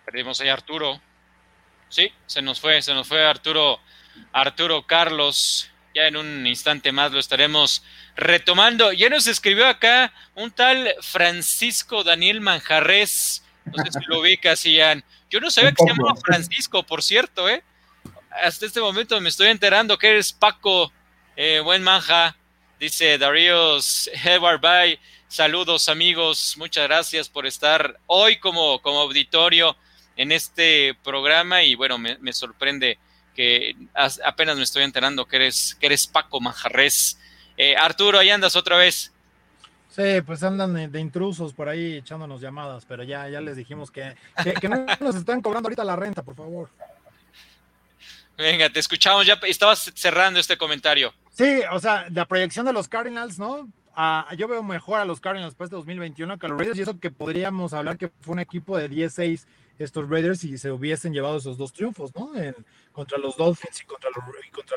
[0.06, 1.02] Perdimos ahí Arturo.
[1.90, 3.80] Sí, se nos fue, se nos fue Arturo,
[4.32, 5.73] Arturo Carlos.
[5.94, 7.84] Ya en un instante más lo estaremos
[8.16, 8.92] retomando.
[8.94, 13.44] Ya nos escribió acá un tal Francisco Daniel Manjarres.
[13.66, 15.04] No sé si lo ubicas, Ian.
[15.30, 17.64] Yo no sabía que se llamaba Francisco, por cierto, ¿eh?
[18.44, 20.92] Hasta este momento me estoy enterando que eres Paco,
[21.36, 22.36] eh, buen manja.
[22.80, 25.00] Dice Daríos Edward Bay.
[25.28, 26.56] Saludos, amigos.
[26.58, 29.76] Muchas gracias por estar hoy como, como auditorio
[30.16, 33.00] en este programa y bueno, me, sorprende
[33.34, 33.76] que
[34.24, 37.20] apenas me estoy enterando que eres, que eres Paco Manjarres.
[37.58, 39.12] Eh, Arturo, ahí andas otra vez.
[39.90, 44.16] Sí, pues andan de, intrusos por ahí echándonos llamadas, pero ya, ya les dijimos que,
[44.60, 46.70] que, no nos están cobrando ahorita la renta, por favor.
[48.36, 51.14] Venga, te escuchamos, ya estabas cerrando este comentario.
[51.30, 53.70] Sí, o sea, la proyección de los Cardinals, ¿no?
[53.96, 56.82] Ah, yo veo mejor a los Cardinals para este 2021 que a los Raiders y
[56.82, 59.46] eso que podríamos hablar que fue un equipo de 10-6
[59.80, 62.32] estos Raiders y se hubiesen llevado esos dos triunfos, ¿no?
[62.92, 64.10] contra los Dolphins y contra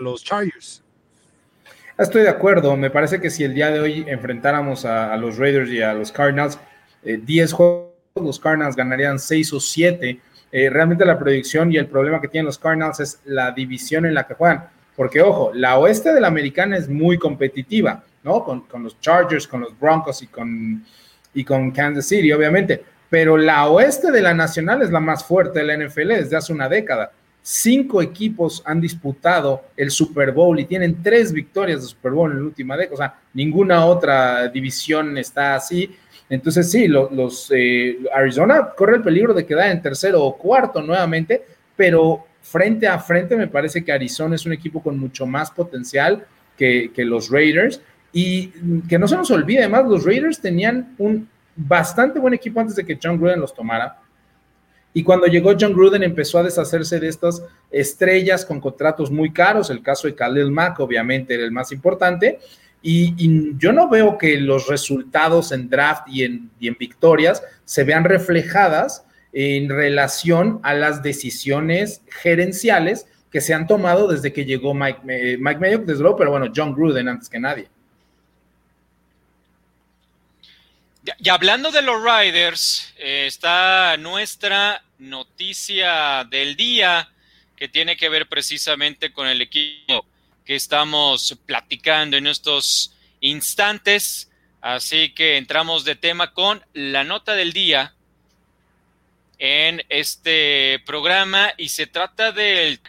[0.01, 0.83] los, Chargers.
[1.99, 5.71] Estoy de acuerdo, me parece que si el día de hoy enfrentáramos a, los Raiders
[5.71, 6.59] y a los Cardinals,
[7.03, 10.21] 10 eh, juegos, los Cardinals ganarían 6 o 7.
[10.53, 14.15] Eh, realmente la predicción y el problema que tienen los Cardinals es la división en
[14.15, 14.69] la que juegan.
[14.95, 18.43] Porque, ojo, la oeste de la americana es muy competitiva, ¿no?
[18.43, 20.85] Con, con los Chargers, con los Broncos y con,
[21.35, 25.61] y con Kansas City, obviamente pero la oeste de la nacional es la más fuerte
[25.61, 27.13] de la NFL desde hace una década.
[27.43, 32.39] Cinco equipos han disputado el Super Bowl y tienen tres victorias de Super Bowl en
[32.39, 32.95] la última década.
[32.95, 35.95] O sea, ninguna otra división está así.
[36.29, 41.45] Entonces, sí, los, eh, Arizona corre el peligro de quedar en tercero o cuarto nuevamente,
[41.77, 46.27] pero frente a frente me parece que Arizona es un equipo con mucho más potencial
[46.57, 47.81] que, que los Raiders.
[48.13, 48.49] Y
[48.89, 52.85] que no se nos olvide, además, los Raiders tenían un bastante buen equipo antes de
[52.85, 53.99] que John Gruden los tomara.
[54.93, 59.69] Y cuando llegó John Gruden empezó a deshacerse de estas estrellas con contratos muy caros.
[59.69, 62.39] El caso de Khalil Mack obviamente era el más importante.
[62.81, 69.05] Y, yo no veo que los resultados en draft y en, victorias se vean reflejadas
[69.33, 75.37] en relación a las decisiones gerenciales que se han tomado desde que llegó Mike, eh,
[75.39, 77.69] Mike Mayock, desde luego, pero bueno, John Gruden antes que nadie.
[81.19, 87.09] Y hablando de los Riders, eh, está nuestra noticia del día
[87.57, 90.05] que tiene que ver precisamente con el equipo
[90.45, 94.31] que estamos platicando en estos instantes.
[94.61, 97.95] Así que entramos de tema con la nota del día
[99.39, 102.81] en este programa y se trata del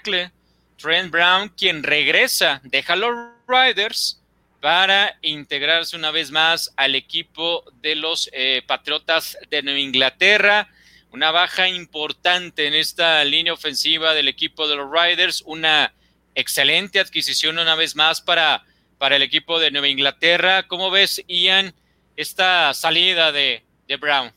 [0.78, 3.14] Trent Brown, quien regresa, deja los
[3.48, 4.20] Riders
[4.68, 10.68] para integrarse una vez más al equipo de los eh, Patriotas de Nueva Inglaterra.
[11.14, 15.94] Una baja importante en esta línea ofensiva del equipo de los Riders, una
[16.36, 18.66] excelente adquisición una vez más para,
[18.98, 20.68] para el equipo de Nueva Inglaterra.
[20.68, 21.74] ¿Cómo ves, Ian,
[22.18, 24.34] esta salida de, de Brown?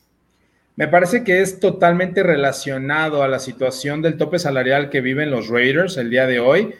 [0.77, 5.49] Me parece que es totalmente relacionado a la situación del tope salarial que viven los
[5.49, 6.73] Raiders el día de hoy.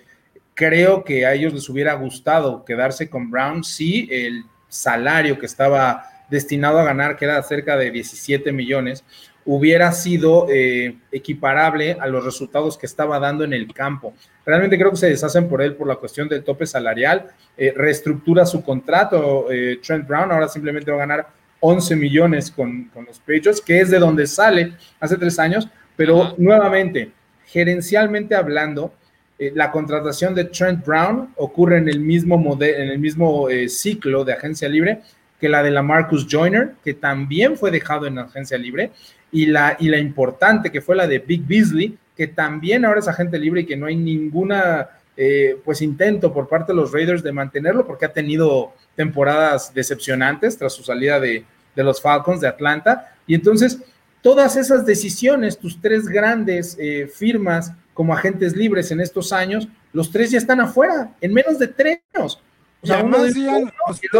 [0.61, 6.05] Creo que a ellos les hubiera gustado quedarse con Brown si el salario que estaba
[6.29, 9.03] destinado a ganar, que era cerca de 17 millones,
[9.43, 14.13] hubiera sido eh, equiparable a los resultados que estaba dando en el campo.
[14.45, 18.45] Realmente creo que se deshacen por él por la cuestión del tope salarial, eh, reestructura
[18.45, 20.31] su contrato, eh, Trent Brown.
[20.31, 21.27] Ahora simplemente va a ganar
[21.59, 27.13] 11 millones con, los Patriots, que es de donde sale hace tres años, pero nuevamente,
[27.47, 28.93] gerencialmente hablando,
[29.41, 34.23] eh, la contratación de Trent Brown ocurre en el mismo, en el mismo eh, ciclo
[34.23, 35.01] de agencia libre
[35.39, 38.91] que la de la Marcus Joyner, que también fue dejado en agencia libre,
[39.31, 43.07] y la, y la importante que fue la de Big Beasley, que también ahora es
[43.07, 47.23] agente libre y que no hay ninguna eh, pues intento por parte de los Raiders
[47.23, 51.43] de mantenerlo porque ha tenido temporadas decepcionantes tras su salida de,
[51.77, 53.15] los Falcons de Atlanta.
[53.25, 53.79] Y entonces,
[54.21, 60.11] todas esas decisiones, tus tres grandes eh, firmas como agentes libres en estos años, los
[60.11, 62.41] tres ya están afuera, en menos de tres años.
[62.81, 63.17] O sea, uno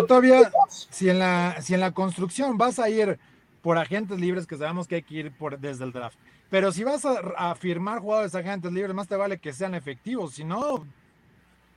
[0.08, 3.18] todavía, si en, la, si en la construcción vas a ir
[3.64, 6.18] por agentes libres, que sabemos que hay que ir por, desde el draft,
[6.52, 10.44] pero si vas a, firmar jugadores agentes libres, más te vale que sean efectivos, si
[10.44, 10.86] no,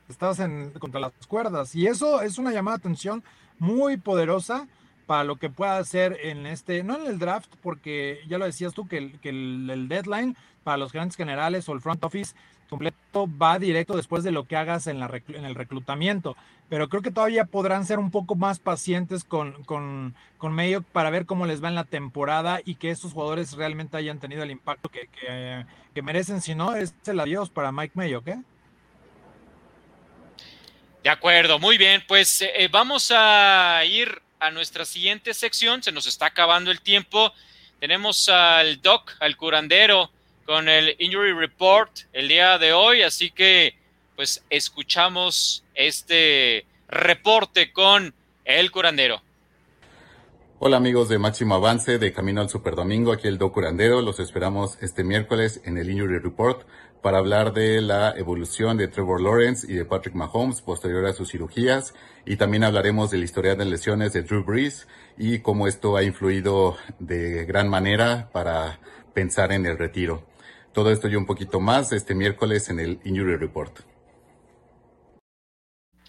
[0.09, 1.75] estás en, contra las cuerdas.
[1.75, 3.23] Y eso es una llamada de atención
[3.59, 4.67] muy poderosa
[5.07, 8.75] para lo que pueda hacer en este, no en el draft, porque ya lo decías
[8.75, 12.35] tú, que el, que el deadline para los grandes generales o el front office
[12.69, 16.37] completo va directo después de lo que hagas en, la, en el reclutamiento.
[16.69, 21.11] Pero creo que todavía podrán ser un poco más pacientes con, con, con Mayo para
[21.11, 24.51] ver cómo les va en la temporada y que estos jugadores realmente hayan tenido el
[24.51, 25.09] impacto que,
[25.95, 26.41] que, merecen.
[26.41, 28.39] Si no, es el adiós para Mike Mayo, ¿qué?
[31.03, 32.03] De acuerdo, muy bien.
[32.09, 35.83] Pues eh, eh, vamos a ir a nuestra siguiente sección.
[35.83, 37.33] Se nos está acabando el tiempo.
[37.81, 40.11] Tenemos al Doc, al curandero
[40.45, 43.75] con el Injury Report el día de hoy, así que
[44.17, 48.15] pues escuchamos este reporte con
[48.45, 49.23] el curandero.
[50.61, 54.21] Hola amigos de Máximo Avance de Camino al Super Domingo, aquí el Do Curandero, los
[54.21, 56.67] esperamos este miércoles en el Injury Report
[57.03, 61.31] para hablar de la evolución de Trevor Lawrence y de Patrick Mahomes posterior a sus
[61.31, 61.93] cirugías
[62.27, 64.87] y también hablaremos de la historia de lesiones de Drew Brees
[65.19, 68.81] y cómo esto ha influido de gran manera para
[69.13, 70.27] pensar en el retiro.
[70.73, 73.81] Todo esto y un poquito más este miércoles en el Injury Report.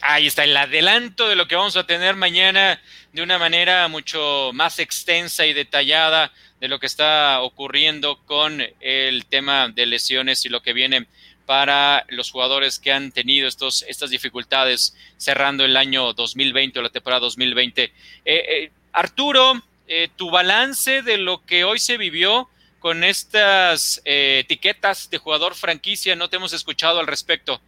[0.01, 2.80] Ahí está el adelanto de lo que vamos a tener mañana
[3.11, 9.26] de una manera mucho más extensa y detallada de lo que está ocurriendo con el
[9.26, 11.07] tema de lesiones y lo que viene
[11.45, 16.89] para los jugadores que han tenido estos, estas dificultades cerrando el año 2020 o la
[16.89, 17.83] temporada 2020.
[17.83, 17.91] Eh,
[18.25, 25.09] eh, Arturo, eh, tu balance de lo que hoy se vivió con estas eh, etiquetas
[25.09, 26.15] de jugador franquicia?
[26.15, 27.61] No te hemos escuchado al respecto.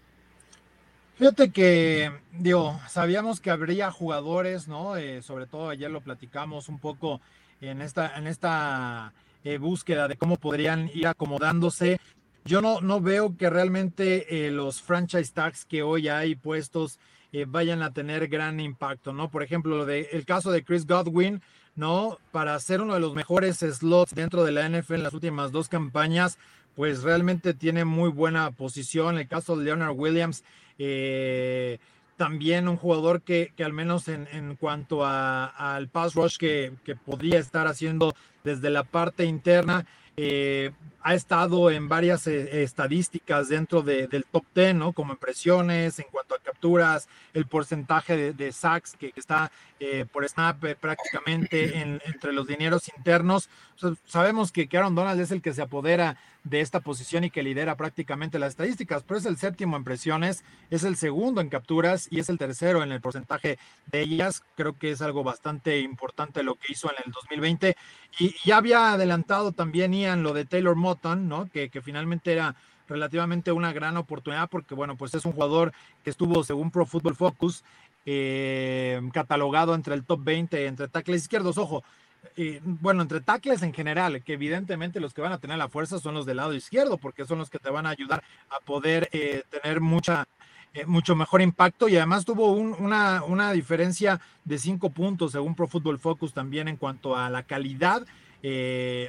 [1.17, 4.95] Fíjate que, digo, sabíamos que habría jugadores, ¿no?
[4.95, 7.21] Eh, sobre todo ayer lo platicamos un poco
[7.61, 9.13] en esta, en esta
[9.59, 12.01] búsqueda de cómo podrían ir acomodándose.
[12.48, 17.00] Yo no, no veo que realmente los franchise tags que hoy hay puestos
[17.48, 19.30] vayan a tener gran impacto, ¿no?
[19.30, 21.41] Por ejemplo, de, el caso de Chris Godwin,
[21.76, 22.18] ¿no?
[22.32, 25.70] Para ser uno de los mejores slots dentro de la NFL en las últimas dos
[25.70, 26.39] campañas,
[26.76, 29.18] pues realmente tiene muy buena posición.
[29.18, 30.43] El caso de Leonard Williams,
[30.80, 31.80] eh,
[32.18, 36.74] también un jugador que, al menos en, cuanto al pass rush que,
[37.06, 39.86] podría estar haciendo desde la parte interna,
[40.18, 40.72] eh,
[41.02, 44.93] ha estado en varias eh, estadísticas dentro del top 10, ¿no?
[44.93, 50.64] Como impresiones, en cuanto a capturas, el porcentaje de, sacks que, está eh, por snap
[50.66, 53.50] eh, prácticamente entre los dineros internos.
[54.06, 57.76] sabemos que, Aaron Donald es el que se apodera de esta posición y que lidera
[57.76, 62.20] prácticamente las estadísticas, pero es el séptimo en presiones, es el segundo en capturas y
[62.20, 64.43] es el tercero en el porcentaje de ellas.
[64.56, 67.76] Creo que es algo bastante importante lo que hizo en el 2020.
[68.20, 70.76] Y ya había adelantado también Ian lo de Taylor
[71.27, 71.49] ¿no?
[71.49, 72.55] Que, que finalmente era
[72.88, 75.73] relativamente una gran oportunidad porque, bueno, pues es un jugador
[76.03, 77.63] que estuvo, según Pro Football Focus,
[78.05, 81.57] eh, catalogado entre el top 20, entre tackles izquierdos.
[81.57, 81.83] Ojo,
[82.38, 85.99] eh, bueno, entre tackles en general, que evidentemente los que van a tener la fuerza
[85.99, 89.09] son los del lado izquierdo, porque son los que te van a ayudar a poder
[89.11, 90.25] eh, tener mucha,
[90.85, 95.99] mucho mejor impacto y además tuvo una, una, diferencia de cinco puntos según Pro Football
[95.99, 98.05] Focus también en cuanto a la calidad.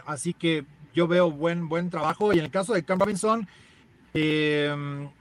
[0.07, 0.65] así que
[0.99, 3.47] yo veo buen, buen trabajo y en el caso de Cam Robinson,
[4.15, 4.75] eh,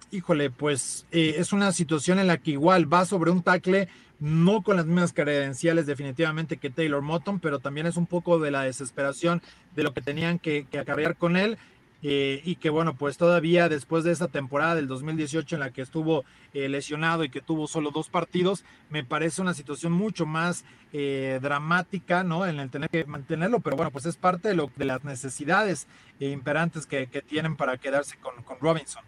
[0.10, 3.88] híjole, pues eh, es una situación en la que igual va sobre un tackle,
[4.20, 8.50] no con las mismas credenciales definitivamente que Taylor Moton, pero también es un poco de
[8.50, 9.44] la desesperación
[9.76, 11.60] de lo que tenían que, que acarrear con él.
[12.04, 15.82] Eh, y que bueno, pues todavía después de esa temporada del 2018 en la que
[15.82, 20.64] estuvo eh, lesionado y que tuvo solo dos partidos, me parece una situación mucho más
[20.94, 22.46] eh, dramática, ¿no?
[22.46, 25.88] En el tener que mantenerlo, pero bueno, pues es parte de, lo, de las necesidades
[26.20, 29.04] imperantes que, tienen para quedarse con, Robinson.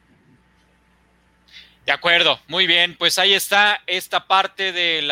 [1.85, 5.11] De acuerdo, muy bien, pues ahí está esta parte del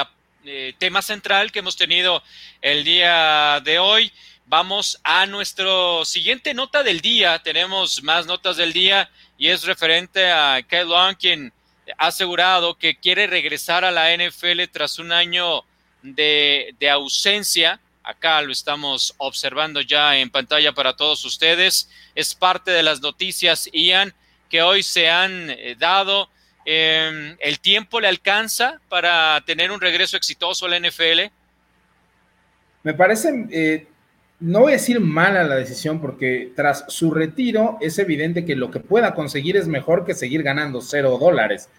[0.78, 2.24] tema central que hemos tenido
[2.62, 4.12] el día de hoy.
[4.50, 7.38] Vamos a nuestro siguiente nota del día.
[7.44, 11.52] Tenemos más notas del día y es referente a Kyle Long, quien
[11.98, 15.66] ha asegurado que quiere regresar a la NFL tras un año
[16.02, 17.82] de, ausencia.
[18.02, 21.90] Acá lo estamos observando ya en pantalla para todos ustedes.
[22.16, 24.14] Es parte de las noticias, Ian,
[24.50, 26.30] que hoy se han eh, dado.
[26.64, 31.34] Em, ¿El tiempo le alcanza para tener un regreso exitoso a la NFL?
[32.84, 33.88] Me parece eh,
[34.40, 38.70] no voy a decir mala la decisión porque tras su retiro es evidente que lo
[38.70, 41.70] que pueda conseguir es mejor que seguir ganando cero dólares.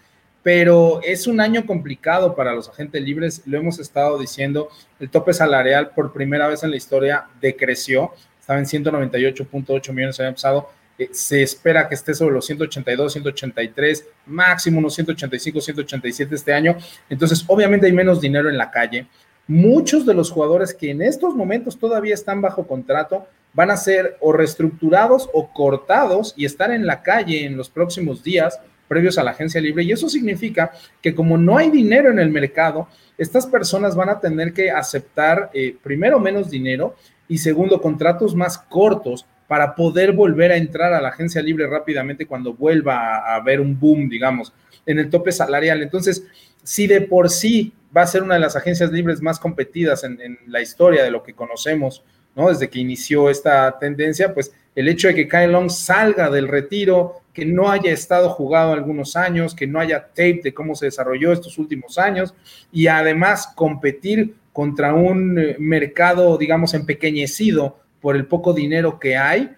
[0.43, 5.33] Pero es un año complicado para los agentes libres, lo hemos estado diciendo, el tope
[5.33, 10.69] salarial por primera vez en la historia decreció, estaba en 198.8 millones el año pasado,
[10.97, 16.77] eh, se espera que esté sobre los 182, 183, máximo unos 185, 187 este año.
[17.09, 19.07] Entonces, obviamente hay menos dinero en la calle
[19.49, 24.15] muchos de los jugadores que en estos momentos todavía están bajo contrato van a ser
[24.21, 29.23] o reestructurados o cortados y estar en la calle en los próximos días previos a
[29.23, 29.83] la agencia libre.
[29.83, 30.71] Y eso significa
[31.01, 32.87] que como no hay dinero en el mercado,
[33.17, 36.95] estas personas van a tener que aceptar eh, primero menos dinero
[37.27, 42.27] y segundo contratos más cortos para poder volver a entrar a la agencia libre rápidamente
[42.27, 44.53] cuando vuelva a haber un boom, digamos,
[44.85, 45.81] en el tope salarial.
[45.81, 46.23] Entonces,
[46.63, 50.37] si de por sí va a ser una de las agencias libres más competidas en,
[50.47, 52.03] la historia de lo que conocemos,
[52.35, 52.49] ¿no?
[52.49, 57.21] Desde que inició esta tendencia, pues el hecho de que Kyle Long salga del retiro,
[57.33, 61.31] que no haya estado jugado algunos años, que no haya tape de cómo se desarrolló
[61.31, 62.33] estos últimos años
[62.71, 69.51] y además competir contra un eh, mercado, digamos, empequeñecido por el poco dinero que hay,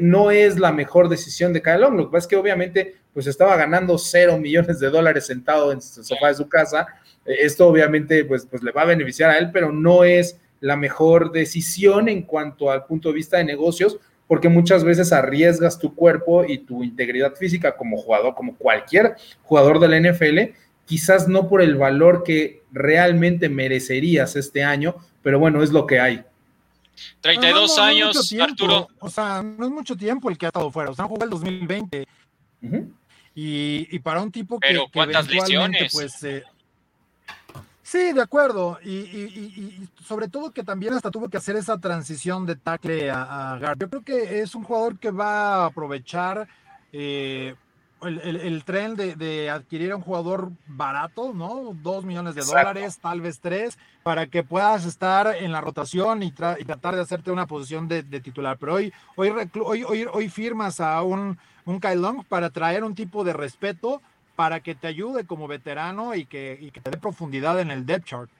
[0.00, 1.96] no es la mejor decisión de Kyle Long.
[1.96, 5.78] Lo que pasa es que obviamente pues estaba ganando cero millones de dólares sentado en
[5.78, 6.86] el sofá de su casa.
[7.24, 10.76] Eh, esto obviamente pues, pues le va a beneficiar a él, pero no es la
[10.76, 15.94] mejor decisión en cuanto al punto de vista de negocios, porque muchas veces arriesgas tu
[15.94, 20.54] cuerpo y tu integridad física como jugador, como cualquier jugador de la NFL,
[20.86, 26.00] quizás no por el valor que realmente merecerías este año, pero bueno, es lo que
[26.00, 26.24] hay.
[27.20, 28.88] 32 años, Arturo.
[29.00, 30.90] O sea, no es mucho tiempo el que ha estado fuera.
[30.90, 32.06] O sea, jugó el 2020.
[33.34, 34.68] Y, para un tipo que.
[34.68, 35.92] Pero ¿cuántas lesiones?
[35.92, 36.44] Pues, eh,
[37.82, 38.78] sí, de acuerdo.
[38.84, 43.74] Y, sobre todo que también hasta tuvo que hacer esa transición de tackle a, a
[43.76, 46.48] Yo creo que es un jugador que va a aprovechar.
[46.92, 47.54] Eh,
[48.06, 51.76] el, tren de, adquirir a un jugador barato, ¿no?
[51.82, 56.32] Dos millones de dólares, tal vez tres, para que puedas estar en la rotación y,
[56.32, 58.58] tratar de hacerte una posición de, titular.
[58.58, 59.30] Pero hoy, hoy,
[59.86, 64.02] hoy, hoy, firmas a un, un Kyle Long para traer un tipo de respeto
[64.36, 67.86] para que te ayude como veterano y que, y que te dé profundidad en el
[67.86, 68.30] depth chart.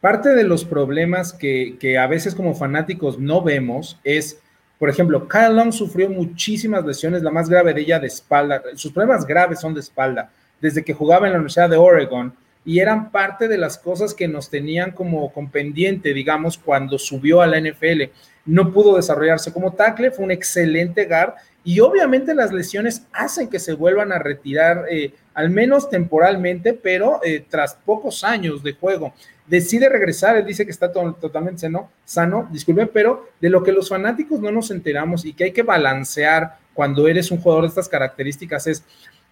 [0.00, 4.40] Parte de los problemas que, que a veces como fanáticos no vemos es
[4.80, 8.62] por ejemplo, Kyle Long sufrió muchísimas lesiones, la más grave de ella de espalda.
[8.76, 12.32] Sus problemas graves son de espalda, desde que jugaba en la Universidad de Oregon,
[12.64, 17.42] y eran parte de las cosas que nos tenían como con pendiente, digamos, cuando subió
[17.42, 18.04] a la NFL.
[18.46, 23.58] No pudo desarrollarse como tackle, fue un excelente guard y obviamente las lesiones hacen que
[23.58, 29.12] se vuelvan a retirar, eh, al menos temporalmente, pero eh, tras pocos años de juego.
[29.46, 32.48] Decide regresar, él dice que está totalmente sano, sano,
[32.92, 37.08] pero de lo que los fanáticos no nos enteramos y que hay que balancear cuando
[37.08, 38.84] eres un jugador de estas características es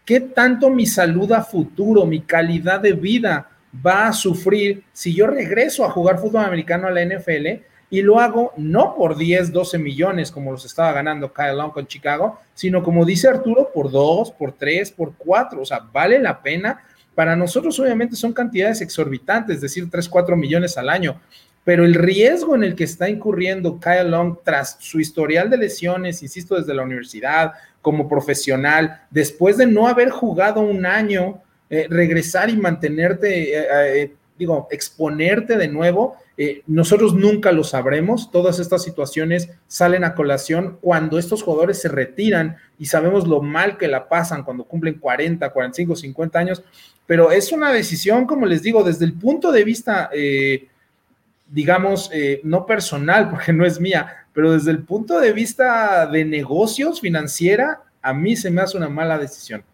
[0.04, 3.48] qué tanto mi salud a futuro, mi calidad de vida
[3.84, 8.18] va a sufrir si yo regreso a jugar fútbol americano a la NFL y lo
[8.20, 12.82] hago no por 10, 12 millones como los estaba ganando Kyle Long con Chicago, sino
[12.82, 15.62] como dice Arturo, por 2, por 3, por 4.
[15.62, 16.82] O sea, vale la pena.
[17.14, 21.20] Para nosotros obviamente son cantidades exorbitantes, es decir, 3, 4 millones al año.
[21.64, 26.22] Pero el riesgo en el que está incurriendo Kyle Long tras su historial de lesiones,
[26.22, 32.50] insisto, desde la universidad, como profesional, después de no haber jugado un año, eh, regresar
[32.50, 38.30] y mantenerte, eh, eh, digo, exponerte de nuevo, eh, nosotros nunca lo sabremos.
[38.30, 43.76] Todas estas situaciones salen a colación cuando estos jugadores se retiran y sabemos lo mal
[43.76, 46.62] que la pasan cuando cumplen 40, 45, 50 años.
[47.06, 50.68] Pero es una decisión, como les digo, desde el punto de vista, eh,
[51.48, 56.24] digamos, eh, no personal, porque no es mía, pero desde el punto de vista de
[56.24, 59.64] negocios, financiera, a mí se me hace una mala decisión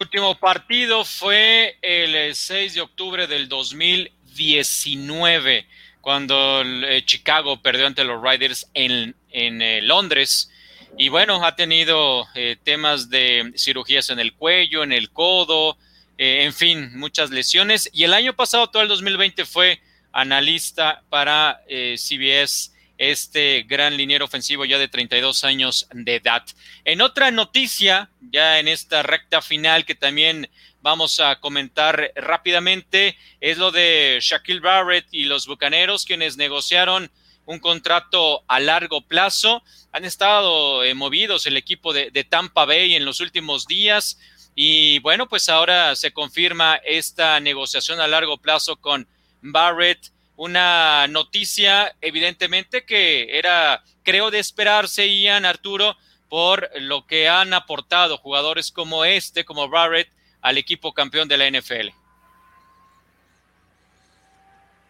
[0.00, 5.66] último partido fue el 6 de octubre del 2000 19,
[6.00, 10.50] cuando eh, Chicago perdió ante los Riders en, eh, Londres.
[10.96, 15.76] Y bueno, ha tenido eh, temas de cirugías en el cuello, en el codo,
[16.16, 17.90] en fin, muchas lesiones.
[17.92, 19.80] Y el año pasado, todo el 2020, fue
[20.10, 26.44] analista para CBS, este gran liniero ofensivo ya de 32 años de edad.
[26.84, 30.50] En otra noticia, ya en esta recta final que también
[30.88, 37.10] vamos a comentar rápidamente es lo de Shaquille Barrett y los Bucaneros, quienes negociaron
[37.44, 39.62] un contrato a largo plazo.
[39.92, 44.18] Han estado eh, movidos el equipo de, Tampa Bay en los últimos días
[44.54, 49.06] y bueno, pues ahora se confirma esta negociación a largo plazo con
[49.42, 50.10] Barrett.
[50.36, 55.98] Una noticia evidentemente que era, creo, de esperarse, Ian Arturo,
[56.30, 60.08] por lo que han aportado jugadores como este, como Barrett,
[60.42, 61.88] al equipo campeón de la NFL.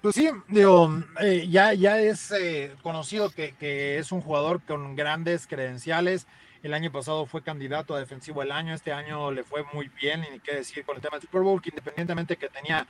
[0.00, 5.48] Pues sí, digo, eh, ya, ya es eh, conocido que, es un jugador con grandes
[5.48, 6.28] credenciales.
[6.62, 10.24] El año pasado fue candidato a defensivo del año, este año le fue muy bien,
[10.24, 12.86] y ni qué decir con el tema del Super Bowl, que independientemente que tenía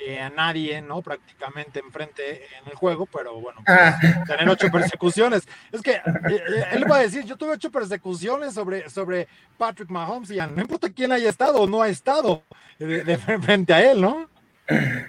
[0.00, 1.02] eh, a nadie, ¿no?
[1.02, 3.98] Prácticamente enfrente en el juego, pero bueno, pues, ah.
[4.26, 5.46] tener ocho persecuciones.
[5.72, 6.00] Es que
[6.72, 9.28] él va a decir, yo tuve ocho persecuciones sobre, sobre
[9.58, 12.42] Patrick Mahomes y no importa quién haya estado o no ha estado
[12.78, 14.28] de frente a él, ¿no?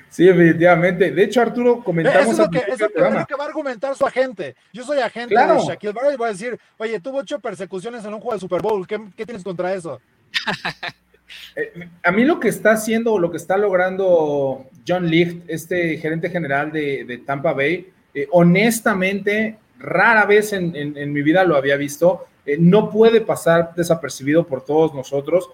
[0.09, 1.11] Sí, definitivamente.
[1.11, 2.21] De hecho, Arturo, comentamos.
[2.21, 3.01] Eso es lo que, eso que,
[3.35, 4.55] va a argumentar su agente.
[4.73, 8.13] Yo soy agente de Shaquille Barrett y voy a decir, oye, tuvo ocho persecuciones en
[8.13, 8.87] un juego de Super Bowl.
[8.87, 10.01] ¿Qué, qué tienes contra eso?
[11.55, 16.29] Eh, a mí lo que está haciendo, lo que está logrando John Licht, este gerente
[16.29, 22.25] general de, Tampa Bay, eh, honestamente, rara vez en, mi vida lo había visto.
[22.43, 25.49] Eh, no puede pasar desapercibido por todos nosotros.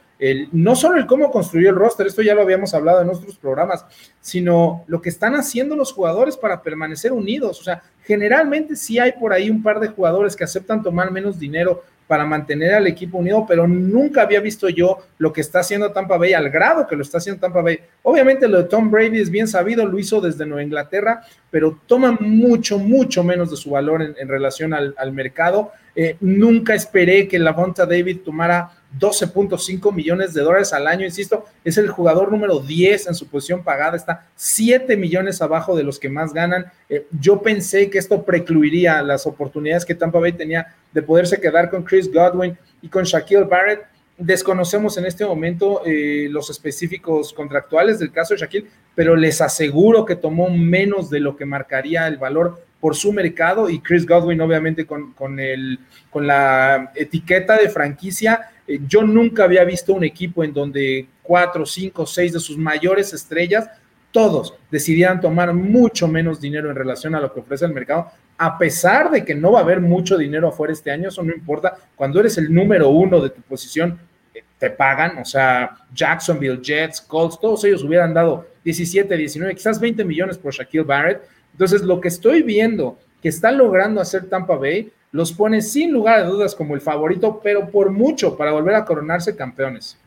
[0.54, 3.86] no solo el cómo construir el roster, esto ya lo habíamos hablado en nuestros programas,
[4.22, 7.60] sino lo que están haciendo los jugadores para permanecer unidos.
[7.60, 11.38] O sea, generalmente sí hay por ahí un par de jugadores que aceptan tomar menos
[11.38, 15.92] dinero para mantener al equipo unido, pero nunca había visto yo lo que está haciendo
[15.92, 17.80] Tampa Bay al grado que lo está haciendo Tampa Bay.
[18.04, 22.18] Obviamente lo de Tom Brady es bien sabido, lo hizo desde Nueva Inglaterra, pero toma
[22.20, 25.72] mucho, mucho menos de su valor en, relación al, mercado.
[25.96, 31.78] Eh, nunca esperé que Lavonta David tomara 12.5 millones de dólares al año, insisto, es
[31.78, 36.10] el jugador número 10 en su posición pagada, está 7 millones abajo de los que
[36.10, 36.72] más ganan.
[36.90, 41.70] Eh, yo pensé que esto precluiría las oportunidades que Tampa Bay tenía de poderse quedar
[41.70, 43.86] con Chris Godwin y con Shaquille Barrett.
[44.18, 50.06] Desconocemos en este momento eh, los específicos contractuales del caso de Shaquille, pero les aseguro
[50.06, 54.40] que tomó menos de lo que marcaría el valor por su mercado y Chris Godwin
[54.42, 55.80] obviamente con, con, el,
[56.10, 61.66] con la etiqueta de franquicia eh, yo nunca había visto un equipo en donde cuatro,
[61.66, 63.70] cinco, seis de sus mayores estrellas,
[64.12, 68.58] todos decidieran tomar mucho menos dinero en relación a lo que ofrece el mercado, a
[68.58, 71.76] pesar de que no va a haber mucho dinero afuera este año, eso no importa.
[71.96, 74.00] Cuando eres el número uno de tu posición,
[74.34, 79.80] eh, te pagan, o sea, Jacksonville, Jets, Colts, todos ellos hubieran dado 17, 19, quizás
[79.80, 81.22] 20 millones por Shaquille Barrett.
[81.52, 86.20] Entonces, lo que estoy viendo que está logrando hacer Tampa Bay los pone sin lugar
[86.20, 89.98] a dudas como el favorito, pero por mucho para volver a coronarse campeones.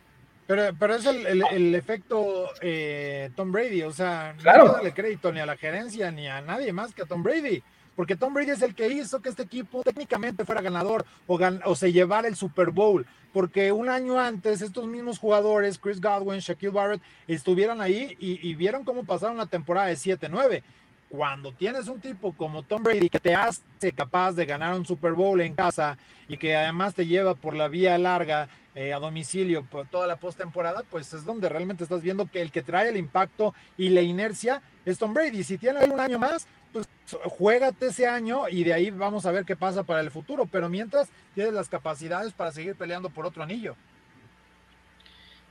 [0.46, 5.46] Pero, pero es el, efecto eh, Tom Brady, o sea, no darle crédito ni a
[5.46, 7.62] la gerencia ni a nadie más que a Tom Brady,
[7.94, 11.74] porque Tom Brady es el que hizo que este equipo técnicamente fuera ganador o, o
[11.76, 16.72] se llevara el Super Bowl, porque un año antes estos mismos jugadores, Chris Godwin, Shaquille
[16.72, 20.62] Barrett, estuvieron ahí y, y vieron cómo pasaron la temporada de 7-9
[21.10, 25.12] cuando tienes un tipo como Tom Brady que te hace capaz de ganar un Super
[25.12, 25.98] Bowl en casa
[26.28, 30.14] y que además te lleva por la vía larga eh, a domicilio por toda la
[30.14, 34.02] postemporada, pues es donde realmente estás viendo que el que trae el impacto y la
[34.02, 35.42] inercia es Tom Brady.
[35.42, 36.86] Si tiene un año más, pues
[37.24, 40.46] juégate ese año y de ahí vamos a ver qué pasa para el futuro.
[40.46, 43.74] Pero mientras tienes las capacidades para seguir peleando por otro anillo.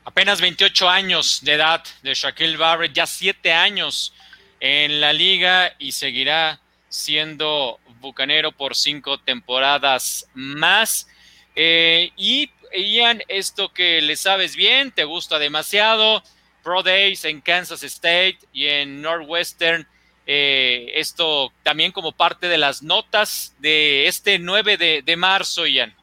[0.05, 4.13] Apenas 28 años de edad de Shaquille Barrett, ya 7 años
[4.59, 11.07] en la liga y seguirá siendo bucanero por cinco temporadas más.
[11.55, 16.23] Eh, y Ian, esto que le sabes bien, te gusta demasiado.
[16.63, 19.87] Pro Days en Kansas State y en Northwestern.
[20.27, 25.95] Eh, esto también como parte de las notas de este 9 de, de marzo, Ian.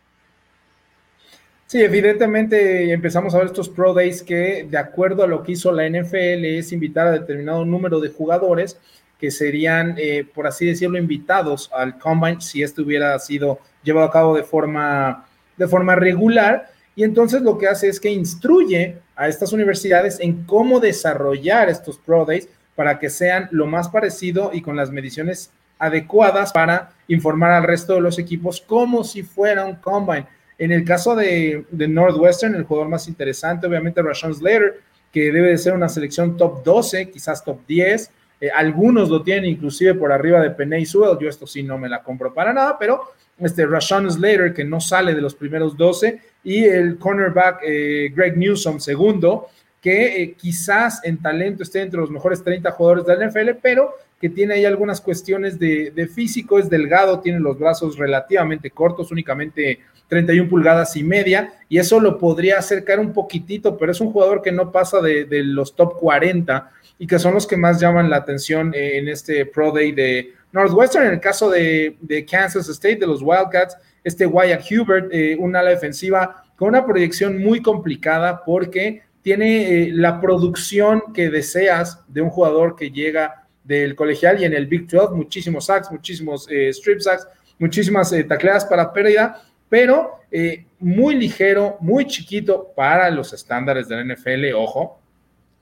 [1.69, 5.73] Sí, evidentemente empezamos a ver estos Pro Days que, de acuerdo a lo que hizo
[5.73, 8.79] la NFL, es invitar a determinado número de jugadores
[9.19, 14.13] que serían, eh, por así decirlo, invitados al Combine si esto hubiera sido llevado a
[14.13, 16.71] cabo de forma, de forma regular.
[16.95, 21.99] Y entonces lo que hace es que instruye a estas universidades en cómo desarrollar estos
[21.99, 25.51] Pro Days para que sean lo más parecido y con las mediciones
[25.81, 30.27] adecuadas para informar al resto de los equipos como si fuera un Combine
[30.59, 34.81] en el caso de, Northwestern, el jugador más interesante, obviamente, Rashawn Slater,
[35.13, 38.11] que debe de ser una selección top 12, quizás top 10.
[38.41, 41.19] Eh, algunos lo tienen inclusive por arriba de Penny Sewell.
[41.19, 44.81] Yo esto sí no me la compro para nada, pero este Rashawn Slater, que no
[44.81, 49.49] sale de los primeros 12, y el cornerback eh, Greg Newsom, segundo,
[49.83, 53.95] que eh, quizás en talento esté entre los mejores 30 jugadores de la NFL, pero
[54.19, 59.81] que tiene ahí algunas cuestiones de físico, es delgado, tiene los brazos relativamente cortos, únicamente
[60.09, 64.41] 31 pulgadas y media, y eso lo podría acercar un poquitito, pero es un jugador
[64.41, 68.17] que no pasa de, los top 40 y que son los que más llaman la
[68.17, 71.07] atención en este Pro Day de Northwestern.
[71.07, 71.97] En el caso de,
[72.31, 77.43] Kansas State, de los Wildcats, este Wyatt Hubert, eh, una ala defensiva con una proyección
[77.43, 83.97] muy complicada porque tiene eh, la producción que deseas de un jugador que llega del
[83.97, 87.27] colegial y en el Big 12, muchísimos sacks, muchísimos eh, strip sacks,
[87.59, 94.15] muchísimas tacleadas para pérdida, pero eh, muy ligero, muy chiquito para los estándares de la
[94.15, 95.01] NFL, ojo,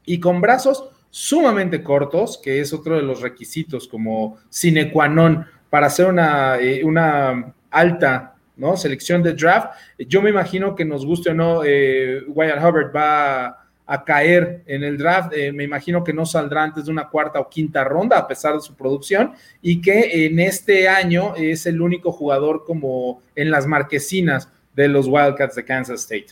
[0.04, 5.46] y con brazos sumamente cortos, que es otro de los requisitos como sine qua non
[5.70, 8.34] para hacer una, eh, una alta
[8.76, 9.70] selección de draft.
[9.98, 14.82] Yo me imagino que nos guste o no, eh, Wyatt Hubbard va a caer en
[14.82, 15.32] el draft.
[15.34, 18.54] Eh, me imagino que no saldrá antes de una cuarta o quinta ronda, a pesar
[18.54, 23.66] de su producción, y que en este año es el único jugador como en las
[23.66, 26.28] marquesinas de los Wildcats de Kansas State.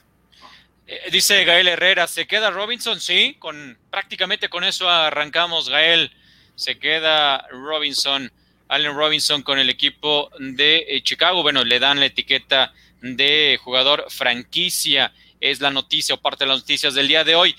[0.87, 3.01] Eh, dice Gael Herrera, ¿se queda Robinson?
[3.01, 6.11] Sí, con, prácticamente con eso arrancamos, Gael.
[6.55, 8.31] Se queda Robinson,
[8.69, 11.43] Allen Robinson con el equipo de eh, Chicago.
[11.43, 16.61] Bueno, le dan la etiqueta de jugador franquicia es la noticia o parte de las
[16.61, 17.55] noticias del día de hoy.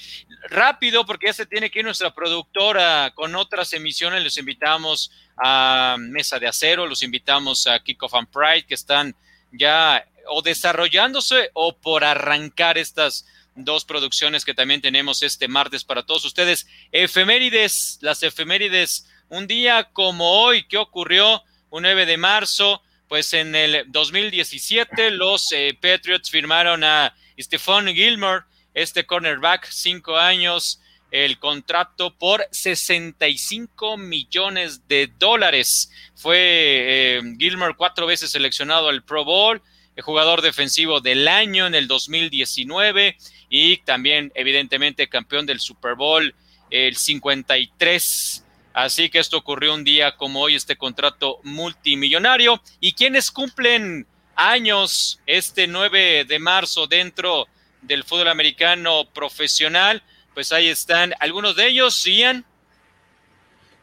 [0.50, 4.24] Rápido, porque ya se tiene que ir nuestra productora con otras emisiones.
[4.24, 9.16] Los invitamos a Mesa de Acero, los invitamos a Kickoff and Pride, que están
[9.52, 13.26] ya o desarrollándose o por arrancar estas
[13.56, 16.66] dos producciones que también tenemos este martes para todos ustedes.
[16.94, 21.44] Efemérides, las efemérides, un día como hoy, ¿qué ocurrió?
[21.70, 28.44] Un 9 de marzo, pues en el 2017 los eh, Patriots firmaron a Stephon Gilmore,
[28.74, 30.82] este cornerback, cinco años,
[31.12, 35.92] el contrato por 65 millones de dólares.
[36.16, 39.62] Fue eh, Gilmore cuatro veces seleccionado al Pro Bowl,
[39.96, 43.16] el jugador defensivo del año en el 2019
[43.50, 46.34] y también evidentemente campeón del Super Bowl
[46.72, 48.44] el 53.
[48.74, 52.60] Así que esto ocurrió un día como hoy, este contrato multimillonario.
[52.80, 57.48] ¿Y quienes cumplen años este 9 de marzo dentro
[57.82, 60.02] del fútbol americano profesional.
[60.34, 62.46] Pues ahí están algunos de ellos, Ian.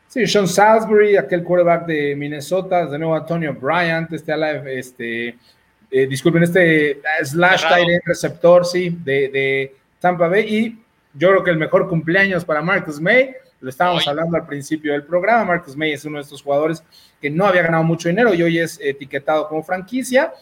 [0.08, 4.32] Sí, Sean Salisbury, aquel quarterback de Minnesota, de nuevo Antonio Bryant, este,
[4.76, 5.38] este
[5.88, 10.42] eh, disculpen, este eh, slash tight receptor, sí, de, de, Tampa Bay.
[10.48, 10.78] Y
[11.14, 15.04] yo creo que el mejor cumpleaños para Marcus May, lo estábamos hablando al principio del
[15.04, 16.82] programa, Marcus May es uno de estos jugadores
[17.20, 20.32] que no había ganado mucho dinero y hoy es etiquetado como franquicia.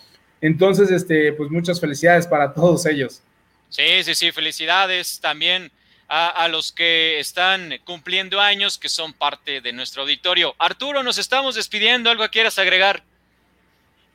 [0.41, 3.23] Entonces, este, pues muchas felicidades para todos ellos.
[3.69, 5.71] Sí, sí, sí, felicidades también
[6.09, 10.55] a, los que están cumpliendo años, que son parte de nuestro auditorio.
[10.59, 12.09] Arturo, nos estamos despidiendo.
[12.09, 13.03] ¿Algo quieras agregar?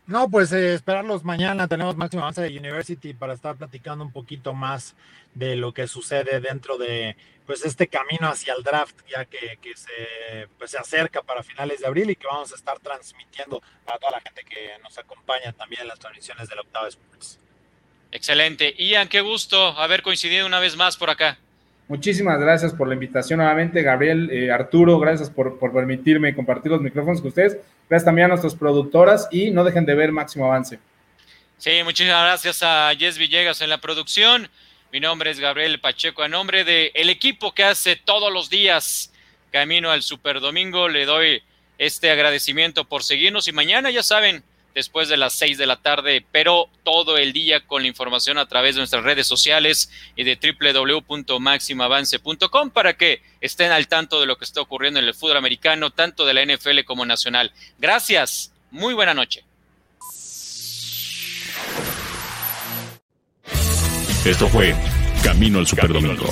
[0.08, 1.68] No, pues eh, esperarlos mañana.
[1.68, 4.95] Tenemos máximo avance de University para estar platicando un poquito más
[5.36, 10.47] de lo que sucede dentro de pues este camino hacia el draft, ya que, se,
[10.57, 14.13] pues, se acerca para finales de abril y que vamos a estar transmitiendo para toda
[14.13, 17.39] la gente que nos acompaña también en las transmisiones del Octavo Sports.
[18.11, 18.75] Excelente.
[18.77, 21.37] Ian, qué gusto haber coincidido una vez más por acá.
[21.87, 27.19] Muchísimas gracias por la invitación nuevamente, Gabriel, eh, Arturo, gracias por, permitirme compartir los micrófonos
[27.19, 27.57] con ustedes.
[27.89, 30.79] Gracias también a nuestras productoras y no dejen de ver Máximo Avance.
[31.57, 34.49] Sí, muchísimas gracias a Jess Villegas en la producción.
[34.93, 36.21] Mi nombre es Gabriel Pacheco.
[36.21, 39.11] A nombre del el equipo que hace todos los días
[39.51, 41.41] camino al Super Domingo, le doy
[41.79, 44.43] este agradecimiento por seguirnos y mañana, ya saben,
[44.75, 48.45] después de las 6 de la tarde, pero todo el día con la información a
[48.45, 54.37] través de nuestras redes sociales y de www.maximavance.com para que estén al tanto de lo
[54.37, 57.51] que está ocurriendo en el fútbol americano, tanto de la NFL como nacional.
[57.79, 59.43] Gracias, muy buena noche.
[64.26, 64.74] Esto fue
[65.21, 66.26] Camino al Superdomingo,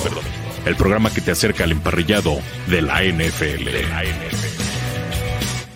[0.64, 2.38] el programa que te acerca al emparrillado
[2.68, 3.64] de la NFL.
[3.64, 4.51] De la NFL.